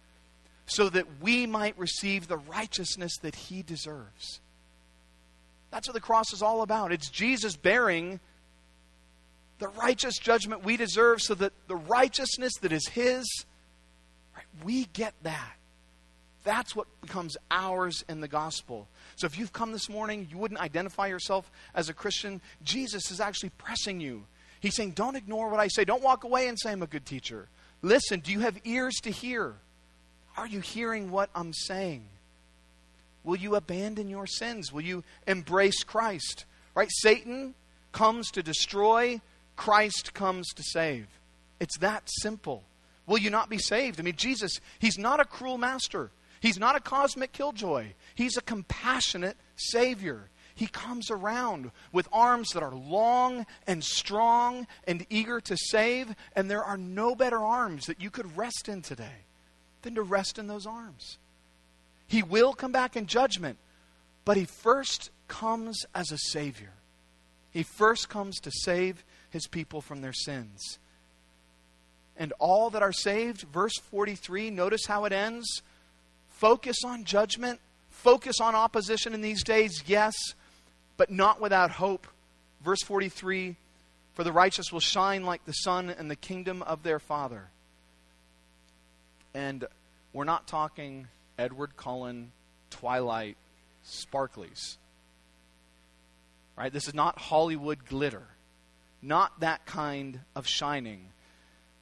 so 0.70 0.90
that 0.90 1.06
we 1.22 1.46
might 1.46 1.78
receive 1.78 2.28
the 2.28 2.38
righteousness 2.38 3.18
that 3.22 3.36
he 3.36 3.62
deserves. 3.62 4.40
That's 5.72 5.88
what 5.88 5.94
the 5.94 6.02
cross 6.02 6.34
is 6.34 6.42
all 6.42 6.62
about. 6.62 6.92
It's 6.92 7.10
Jesus 7.10 7.56
bearing 7.56 8.20
the 9.60 9.68
righteous 9.68 10.18
judgment 10.18 10.64
we 10.64 10.78
deserve, 10.78 11.22
so 11.22 11.36
that 11.36 11.52
the 11.68 11.76
righteousness 11.76 12.54
that 12.62 12.72
is 12.72 12.88
his, 12.88 13.26
right, 14.36 14.46
we 14.64 14.86
get 14.94 15.14
that. 15.24 15.56
That's 16.46 16.76
what 16.76 16.88
becomes 17.02 17.36
ours 17.52 18.04
in 18.08 18.22
the 18.22 18.28
gospel. 18.28 18.88
So 19.18 19.28
if 19.28 19.38
you've 19.38 19.52
come 19.52 19.74
this 19.74 19.90
morning, 19.90 20.28
you 20.32 20.38
wouldn't 20.38 20.62
identify 20.62 21.08
yourself 21.08 21.52
as 21.76 21.90
a 21.90 21.94
Christian, 21.94 22.42
Jesus 22.64 23.12
is 23.12 23.20
actually 23.20 23.50
pressing 23.58 24.00
you. 24.00 24.24
He's 24.62 24.76
saying, 24.76 24.92
Don't 24.92 25.16
ignore 25.16 25.50
what 25.50 25.60
I 25.60 25.68
say. 25.68 25.84
Don't 25.84 26.02
walk 26.02 26.24
away 26.24 26.48
and 26.48 26.58
say, 26.58 26.72
I'm 26.72 26.82
a 26.82 26.88
good 26.88 27.06
teacher. 27.06 27.50
Listen, 27.82 28.22
do 28.22 28.32
you 28.32 28.40
have 28.40 28.58
ears 28.64 28.96
to 29.04 29.12
hear? 29.12 29.56
Are 30.40 30.48
you 30.48 30.62
hearing 30.62 31.12
what 31.12 31.30
I'm 31.36 31.52
saying? 31.52 32.06
Will 33.26 33.36
you 33.36 33.56
abandon 33.56 34.08
your 34.08 34.26
sins? 34.26 34.72
Will 34.72 34.80
you 34.80 35.04
embrace 35.28 35.84
Christ? 35.84 36.46
Right? 36.74 36.88
Satan 36.90 37.56
comes 37.92 38.32
to 38.32 38.42
destroy, 38.42 39.20
Christ 39.58 40.14
comes 40.14 40.48
to 40.54 40.64
save. 40.64 41.08
It's 41.60 41.78
that 41.80 42.04
simple. 42.22 42.64
Will 43.06 43.18
you 43.18 43.30
not 43.30 43.50
be 43.50 43.58
saved? 43.58 44.00
I 44.00 44.04
mean, 44.04 44.16
Jesus, 44.16 44.62
he's 44.80 44.98
not 44.98 45.20
a 45.20 45.26
cruel 45.26 45.58
master. 45.58 46.10
He's 46.40 46.58
not 46.58 46.78
a 46.78 46.80
cosmic 46.80 47.34
killjoy. 47.34 47.88
He's 48.16 48.38
a 48.38 48.42
compassionate 48.42 49.36
Savior. 49.58 50.30
He 50.56 50.68
comes 50.68 51.12
around 51.12 51.72
with 51.92 52.08
arms 52.14 52.52
that 52.52 52.64
are 52.64 52.74
long 52.74 53.46
and 53.68 53.84
strong 53.84 54.68
and 54.88 55.06
eager 55.10 55.42
to 55.42 55.58
save, 55.58 56.16
and 56.34 56.50
there 56.50 56.64
are 56.64 56.78
no 56.78 57.14
better 57.14 57.40
arms 57.40 57.88
that 57.88 58.00
you 58.00 58.10
could 58.10 58.38
rest 58.38 58.70
in 58.70 58.82
today 58.82 59.26
than 59.82 59.96
to 59.96 60.02
rest 60.02 60.38
in 60.38 60.48
those 60.48 60.66
arms. 60.66 61.18
He 62.08 62.24
will 62.24 62.54
come 62.54 62.72
back 62.72 62.96
in 62.96 63.06
judgment, 63.06 63.58
but 64.26 64.38
he 64.38 64.46
first 64.46 65.12
comes 65.28 65.86
as 65.94 66.12
a 66.12 66.18
Savior. 66.18 66.74
He 67.52 67.64
first 67.64 68.10
comes 68.10 68.40
to 68.42 68.52
save 68.52 69.04
his 69.30 69.48
people 69.48 69.82
from 69.82 70.02
their 70.02 70.14
sins. 70.14 70.80
And 72.18 72.34
all 72.40 72.70
that 72.72 72.84
are 72.84 72.92
saved, 72.92 73.44
verse 73.44 73.78
43, 73.92 74.50
notice 74.50 74.86
how 74.88 75.06
it 75.06 75.14
ends 75.14 75.62
focus 76.28 76.78
on 76.86 77.04
judgment, 77.04 77.60
focus 77.90 78.40
on 78.42 78.56
opposition 78.56 79.14
in 79.14 79.22
these 79.22 79.44
days, 79.44 79.84
yes, 79.86 80.16
but 80.96 81.12
not 81.12 81.42
without 81.42 81.72
hope. 81.72 82.08
Verse 82.64 82.82
43 82.84 83.56
For 84.14 84.24
the 84.24 84.32
righteous 84.32 84.72
will 84.72 84.80
shine 84.80 85.24
like 85.26 85.46
the 85.46 85.52
sun 85.52 85.90
in 85.90 86.08
the 86.08 86.16
kingdom 86.16 86.62
of 86.64 86.84
their 86.84 87.00
Father. 87.00 87.50
And 89.34 89.66
we're 90.14 90.24
not 90.24 90.48
talking 90.48 91.08
Edward 91.38 91.78
Cullen, 91.78 92.32
Twilight, 92.70 93.38
sparklies. 93.86 94.78
Right? 96.58 96.74
This 96.74 96.88
is 96.88 96.94
not 96.94 97.18
Hollywood 97.18 97.86
glitter. 97.86 98.24
Not 99.02 99.40
that 99.40 99.66
kind 99.66 100.20
of 100.36 100.46
shining. 100.48 101.06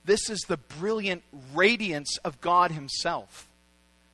This 0.06 0.30
is 0.30 0.42
the 0.42 0.58
brilliant 0.58 1.24
radiance 1.54 2.18
of 2.24 2.40
God 2.42 2.72
Himself. 2.72 3.48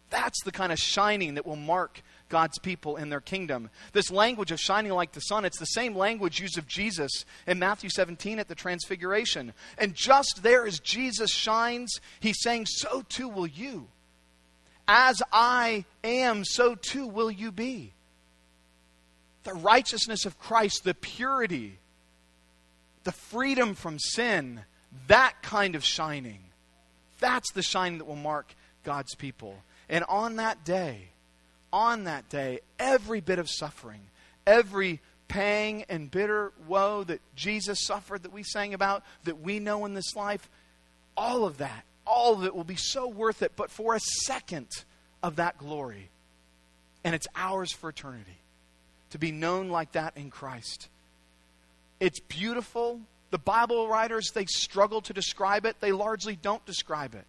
That's 0.09 0.41
the 0.43 0.51
kind 0.51 0.71
of 0.71 0.79
shining 0.79 1.35
that 1.35 1.45
will 1.45 1.55
mark 1.55 2.01
God's 2.33 2.57
people 2.57 2.95
in 2.95 3.09
their 3.09 3.21
kingdom. 3.21 3.69
This 3.91 4.09
language 4.09 4.51
of 4.51 4.59
shining 4.59 4.91
like 4.91 5.11
the 5.11 5.19
sun, 5.19 5.45
it's 5.45 5.59
the 5.59 5.65
same 5.65 5.95
language 5.95 6.41
used 6.41 6.57
of 6.57 6.65
Jesus 6.65 7.25
in 7.45 7.59
Matthew 7.59 7.91
17 7.91 8.39
at 8.39 8.47
the 8.47 8.55
Transfiguration. 8.55 9.53
And 9.77 9.93
just 9.93 10.39
there 10.41 10.65
as 10.65 10.79
Jesus 10.79 11.29
shines, 11.29 12.01
he's 12.19 12.41
saying, 12.41 12.65
So 12.65 13.03
too 13.07 13.27
will 13.29 13.45
you. 13.45 13.87
As 14.87 15.21
I 15.31 15.85
am, 16.03 16.43
so 16.43 16.73
too 16.73 17.05
will 17.05 17.29
you 17.29 17.51
be. 17.51 17.93
The 19.43 19.53
righteousness 19.53 20.25
of 20.25 20.39
Christ, 20.39 20.83
the 20.83 20.95
purity, 20.95 21.77
the 23.03 23.11
freedom 23.11 23.75
from 23.75 23.99
sin, 23.99 24.61
that 25.05 25.35
kind 25.43 25.75
of 25.75 25.85
shining. 25.85 26.39
That's 27.19 27.51
the 27.51 27.61
shining 27.61 27.99
that 27.99 28.05
will 28.05 28.15
mark 28.15 28.55
God's 28.83 29.13
people. 29.13 29.55
And 29.87 30.03
on 30.09 30.37
that 30.37 30.65
day, 30.65 31.09
on 31.73 32.05
that 32.05 32.29
day, 32.29 32.59
every 32.77 33.19
bit 33.19 33.39
of 33.39 33.49
suffering, 33.49 34.01
every 34.47 35.01
pang 35.27 35.83
and 35.89 36.11
bitter 36.11 36.53
woe 36.67 37.03
that 37.03 37.19
Jesus 37.35 37.79
suffered, 37.85 38.23
that 38.23 38.31
we 38.31 38.43
sang 38.43 38.75
about, 38.75 39.03
that 39.23 39.41
we 39.41 39.59
know 39.59 39.83
in 39.85 39.95
this 39.95 40.15
life, 40.15 40.47
all 41.17 41.43
of 41.43 41.57
that, 41.57 41.83
all 42.05 42.35
of 42.35 42.45
it 42.45 42.55
will 42.55 42.63
be 42.63 42.75
so 42.75 43.07
worth 43.07 43.41
it, 43.41 43.53
but 43.55 43.71
for 43.71 43.95
a 43.95 43.99
second 44.25 44.67
of 45.23 45.37
that 45.37 45.57
glory. 45.57 46.09
And 47.03 47.15
it's 47.15 47.27
ours 47.35 47.73
for 47.73 47.89
eternity 47.89 48.37
to 49.09 49.17
be 49.17 49.31
known 49.31 49.69
like 49.69 49.93
that 49.93 50.15
in 50.15 50.29
Christ. 50.29 50.87
It's 51.99 52.19
beautiful. 52.19 53.01
The 53.31 53.37
Bible 53.39 53.87
writers, 53.87 54.29
they 54.33 54.45
struggle 54.45 55.01
to 55.01 55.13
describe 55.13 55.65
it. 55.65 55.77
They 55.79 55.91
largely 55.91 56.35
don't 56.35 56.63
describe 56.65 57.15
it. 57.15 57.25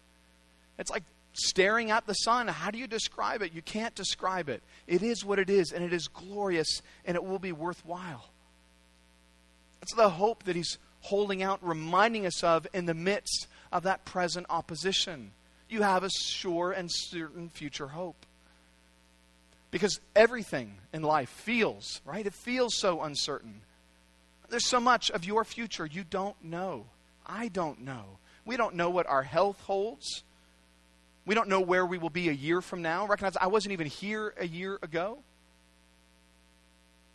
It's 0.77 0.91
like 0.91 1.03
staring 1.35 1.91
at 1.91 2.07
the 2.07 2.13
sun. 2.13 2.47
How 2.47 2.71
do 2.71 2.77
you 2.77 2.87
describe 2.87 3.41
it? 3.41 3.53
You 3.53 3.61
can't 3.61 3.93
describe 3.95 4.49
it. 4.49 4.63
It 4.87 5.03
is 5.03 5.23
what 5.23 5.39
it 5.39 5.49
is, 5.49 5.71
and 5.71 5.83
it 5.83 5.93
is 5.93 6.07
glorious, 6.07 6.81
and 7.05 7.15
it 7.15 7.23
will 7.23 7.39
be 7.39 7.51
worthwhile. 7.51 8.29
That's 9.79 9.93
the 9.93 10.09
hope 10.09 10.43
that 10.43 10.55
he's 10.55 10.77
holding 11.01 11.43
out, 11.43 11.59
reminding 11.61 12.25
us 12.25 12.43
of 12.43 12.65
in 12.73 12.85
the 12.85 12.93
midst 12.93 13.47
of 13.71 13.83
that 13.83 14.05
present 14.05 14.47
opposition. 14.49 15.31
You 15.69 15.83
have 15.83 16.03
a 16.03 16.09
sure 16.09 16.71
and 16.71 16.89
certain 16.91 17.49
future 17.49 17.87
hope. 17.87 18.25
Because 19.71 19.99
everything 20.15 20.75
in 20.93 21.01
life 21.01 21.29
feels, 21.29 22.01
right? 22.05 22.25
It 22.25 22.33
feels 22.33 22.77
so 22.77 23.01
uncertain. 23.01 23.61
There's 24.49 24.65
so 24.67 24.79
much 24.79 25.11
of 25.11 25.25
your 25.25 25.43
future 25.43 25.85
you 25.85 26.03
don't 26.03 26.41
know. 26.43 26.85
I 27.25 27.49
don't 27.49 27.81
know. 27.81 28.19
We 28.45 28.57
don't 28.57 28.75
know 28.75 28.89
what 28.89 29.07
our 29.07 29.23
health 29.23 29.59
holds. 29.61 30.23
We 31.25 31.33
don't 31.35 31.49
know 31.49 31.61
where 31.61 31.85
we 31.85 31.97
will 31.97 32.09
be 32.09 32.29
a 32.29 32.33
year 32.33 32.61
from 32.61 32.81
now. 32.81 33.07
Recognize 33.07 33.35
I 33.37 33.47
wasn't 33.47 33.73
even 33.73 33.87
here 33.87 34.33
a 34.37 34.47
year 34.47 34.77
ago. 34.81 35.19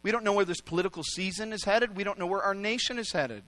We 0.03 0.11
don't 0.11 0.25
know 0.25 0.33
where 0.33 0.45
this 0.45 0.61
political 0.61 1.03
season 1.03 1.53
is 1.53 1.65
headed. 1.65 1.97
We 1.97 2.05
don't 2.05 2.19
know 2.19 2.27
where 2.27 2.43
our 2.43 2.55
nation 2.55 2.99
is 2.99 3.13
headed. 3.13 3.45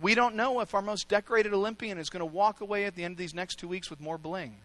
We 0.00 0.14
don't 0.14 0.34
know 0.34 0.60
if 0.60 0.74
our 0.74 0.82
most 0.82 1.08
decorated 1.08 1.52
Olympian 1.52 1.98
is 1.98 2.10
going 2.10 2.20
to 2.20 2.26
walk 2.26 2.60
away 2.60 2.84
at 2.84 2.94
the 2.94 3.04
end 3.04 3.12
of 3.12 3.18
these 3.18 3.34
next 3.34 3.56
two 3.56 3.68
weeks 3.68 3.90
with 3.90 4.00
more 4.00 4.18
bling. 4.18 4.56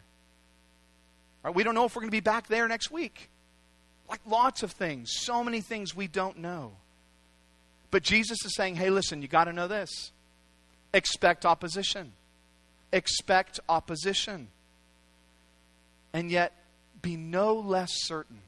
Right? 1.44 1.54
We 1.54 1.64
don't 1.64 1.76
know 1.76 1.86
if 1.86 1.96
we're 1.96 2.02
going 2.02 2.10
to 2.10 2.16
be 2.16 2.22
back 2.22 2.48
there 2.48 2.68
next 2.68 2.90
week. 2.90 3.30
Like 4.10 4.22
lots 4.26 4.64
of 4.64 4.72
things, 4.72 5.12
so 5.12 5.44
many 5.44 5.62
things 5.62 5.96
we 5.96 6.08
don't 6.08 6.40
know. 6.40 6.74
But 7.92 8.04
Jesus 8.04 8.44
is 8.46 8.56
saying, 8.56 8.76
hey, 8.76 8.90
listen, 8.90 9.22
you 9.22 9.28
got 9.28 9.46
to 9.46 9.54
know 9.54 9.68
this. 9.68 10.12
Expect 10.94 11.46
opposition. 11.46 12.14
Expect 12.92 13.60
opposition. 13.68 14.48
And 16.16 16.32
yet, 16.32 16.54
be 17.02 17.18
no 17.18 17.56
less 17.56 17.92
certain 17.94 18.40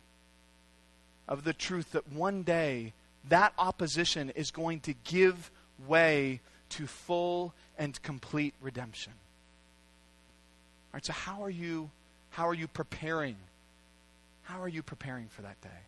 of 1.28 1.43
the 1.43 1.51
truth 1.51 1.91
that 1.91 2.13
one 2.13 2.43
day 2.43 2.93
that 3.28 3.51
opposition 3.57 4.30
is 4.30 4.51
going 4.51 4.80
to 4.80 4.93
give 5.03 5.51
way 5.86 6.39
to 6.70 6.88
full 6.88 7.53
and 7.78 8.01
complete 8.01 8.53
redemption. 8.61 9.11
All 9.11 10.93
right, 10.93 11.05
so 11.05 11.11
how 11.11 11.43
are 11.43 11.49
you 11.49 11.91
how 12.30 12.47
are 12.47 12.53
you 12.53 12.70
preparing? 12.70 13.36
How 14.43 14.61
are 14.61 14.70
you 14.70 14.82
preparing 14.82 15.28
for 15.28 15.41
that 15.41 15.59
day? 15.59 15.82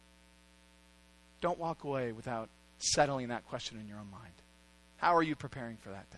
Don't 1.39 1.59
walk 1.59 1.86
away 1.86 2.11
without 2.11 2.49
settling 2.80 3.30
that 3.30 3.47
question 3.47 3.80
in 3.80 3.88
your 3.88 3.99
own 3.99 4.11
mind. 4.11 4.34
How 4.97 5.15
are 5.15 5.23
you 5.23 5.38
preparing 5.38 5.77
for 5.77 5.91
that 5.91 6.11
day? 6.11 6.17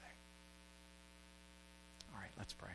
All 2.12 2.20
right, 2.20 2.32
let's 2.40 2.54
pray. 2.54 2.72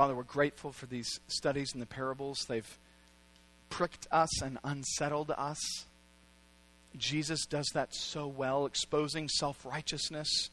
Father, 0.00 0.14
we're 0.16 0.22
grateful 0.22 0.72
for 0.72 0.86
these 0.86 1.20
studies 1.28 1.74
and 1.74 1.82
the 1.82 1.86
parables. 1.86 2.46
They've 2.48 2.78
pricked 3.68 4.06
us 4.10 4.40
and 4.40 4.56
unsettled 4.64 5.30
us. 5.30 5.58
Jesus 6.96 7.44
does 7.44 7.66
that 7.74 7.94
so 7.94 8.26
well, 8.26 8.64
exposing 8.64 9.28
self 9.28 9.62
righteousness, 9.66 10.48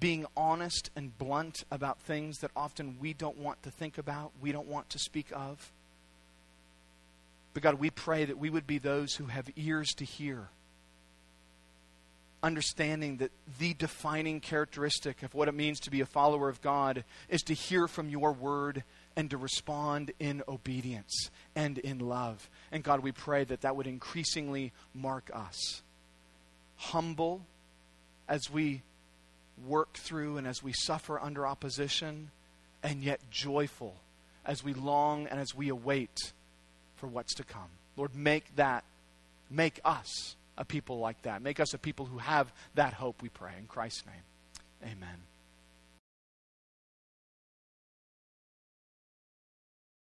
being 0.00 0.26
honest 0.36 0.90
and 0.96 1.16
blunt 1.16 1.62
about 1.70 2.00
things 2.00 2.38
that 2.38 2.50
often 2.56 2.96
we 3.00 3.12
don't 3.12 3.38
want 3.38 3.62
to 3.62 3.70
think 3.70 3.98
about, 3.98 4.32
we 4.42 4.50
don't 4.50 4.66
want 4.66 4.90
to 4.90 4.98
speak 4.98 5.28
of. 5.32 5.70
But 7.54 7.62
God, 7.62 7.74
we 7.74 7.90
pray 7.90 8.24
that 8.24 8.38
we 8.38 8.50
would 8.50 8.66
be 8.66 8.78
those 8.78 9.14
who 9.14 9.26
have 9.26 9.48
ears 9.54 9.90
to 9.98 10.04
hear 10.04 10.48
understanding 12.42 13.18
that 13.18 13.30
the 13.58 13.74
defining 13.74 14.40
characteristic 14.40 15.22
of 15.22 15.34
what 15.34 15.48
it 15.48 15.54
means 15.54 15.80
to 15.80 15.90
be 15.90 16.00
a 16.00 16.06
follower 16.06 16.48
of 16.48 16.62
God 16.62 17.04
is 17.28 17.42
to 17.42 17.54
hear 17.54 17.86
from 17.86 18.08
your 18.08 18.32
word 18.32 18.82
and 19.16 19.30
to 19.30 19.36
respond 19.36 20.12
in 20.18 20.42
obedience 20.48 21.30
and 21.54 21.78
in 21.78 21.98
love. 21.98 22.48
And 22.72 22.82
God, 22.82 23.00
we 23.00 23.12
pray 23.12 23.44
that 23.44 23.62
that 23.62 23.76
would 23.76 23.86
increasingly 23.86 24.72
mark 24.94 25.30
us. 25.34 25.82
Humble 26.76 27.42
as 28.28 28.50
we 28.50 28.82
work 29.66 29.94
through 29.94 30.38
and 30.38 30.46
as 30.46 30.62
we 30.62 30.72
suffer 30.72 31.20
under 31.20 31.46
opposition, 31.46 32.30
and 32.82 33.02
yet 33.02 33.20
joyful 33.30 33.96
as 34.46 34.64
we 34.64 34.72
long 34.72 35.26
and 35.26 35.38
as 35.38 35.54
we 35.54 35.68
await 35.68 36.32
for 36.96 37.06
what's 37.06 37.34
to 37.34 37.44
come. 37.44 37.68
Lord, 37.96 38.14
make 38.14 38.56
that, 38.56 38.84
make 39.50 39.80
us 39.84 40.36
a 40.58 40.64
people 40.64 40.98
like 40.98 41.22
that. 41.22 41.42
Make 41.42 41.60
us 41.60 41.74
a 41.74 41.78
people 41.78 42.06
who 42.06 42.18
have 42.18 42.52
that 42.74 42.94
hope, 42.94 43.22
we 43.22 43.28
pray. 43.28 43.52
In 43.58 43.66
Christ's 43.66 44.04
name, 44.06 44.92
amen. 44.92 45.29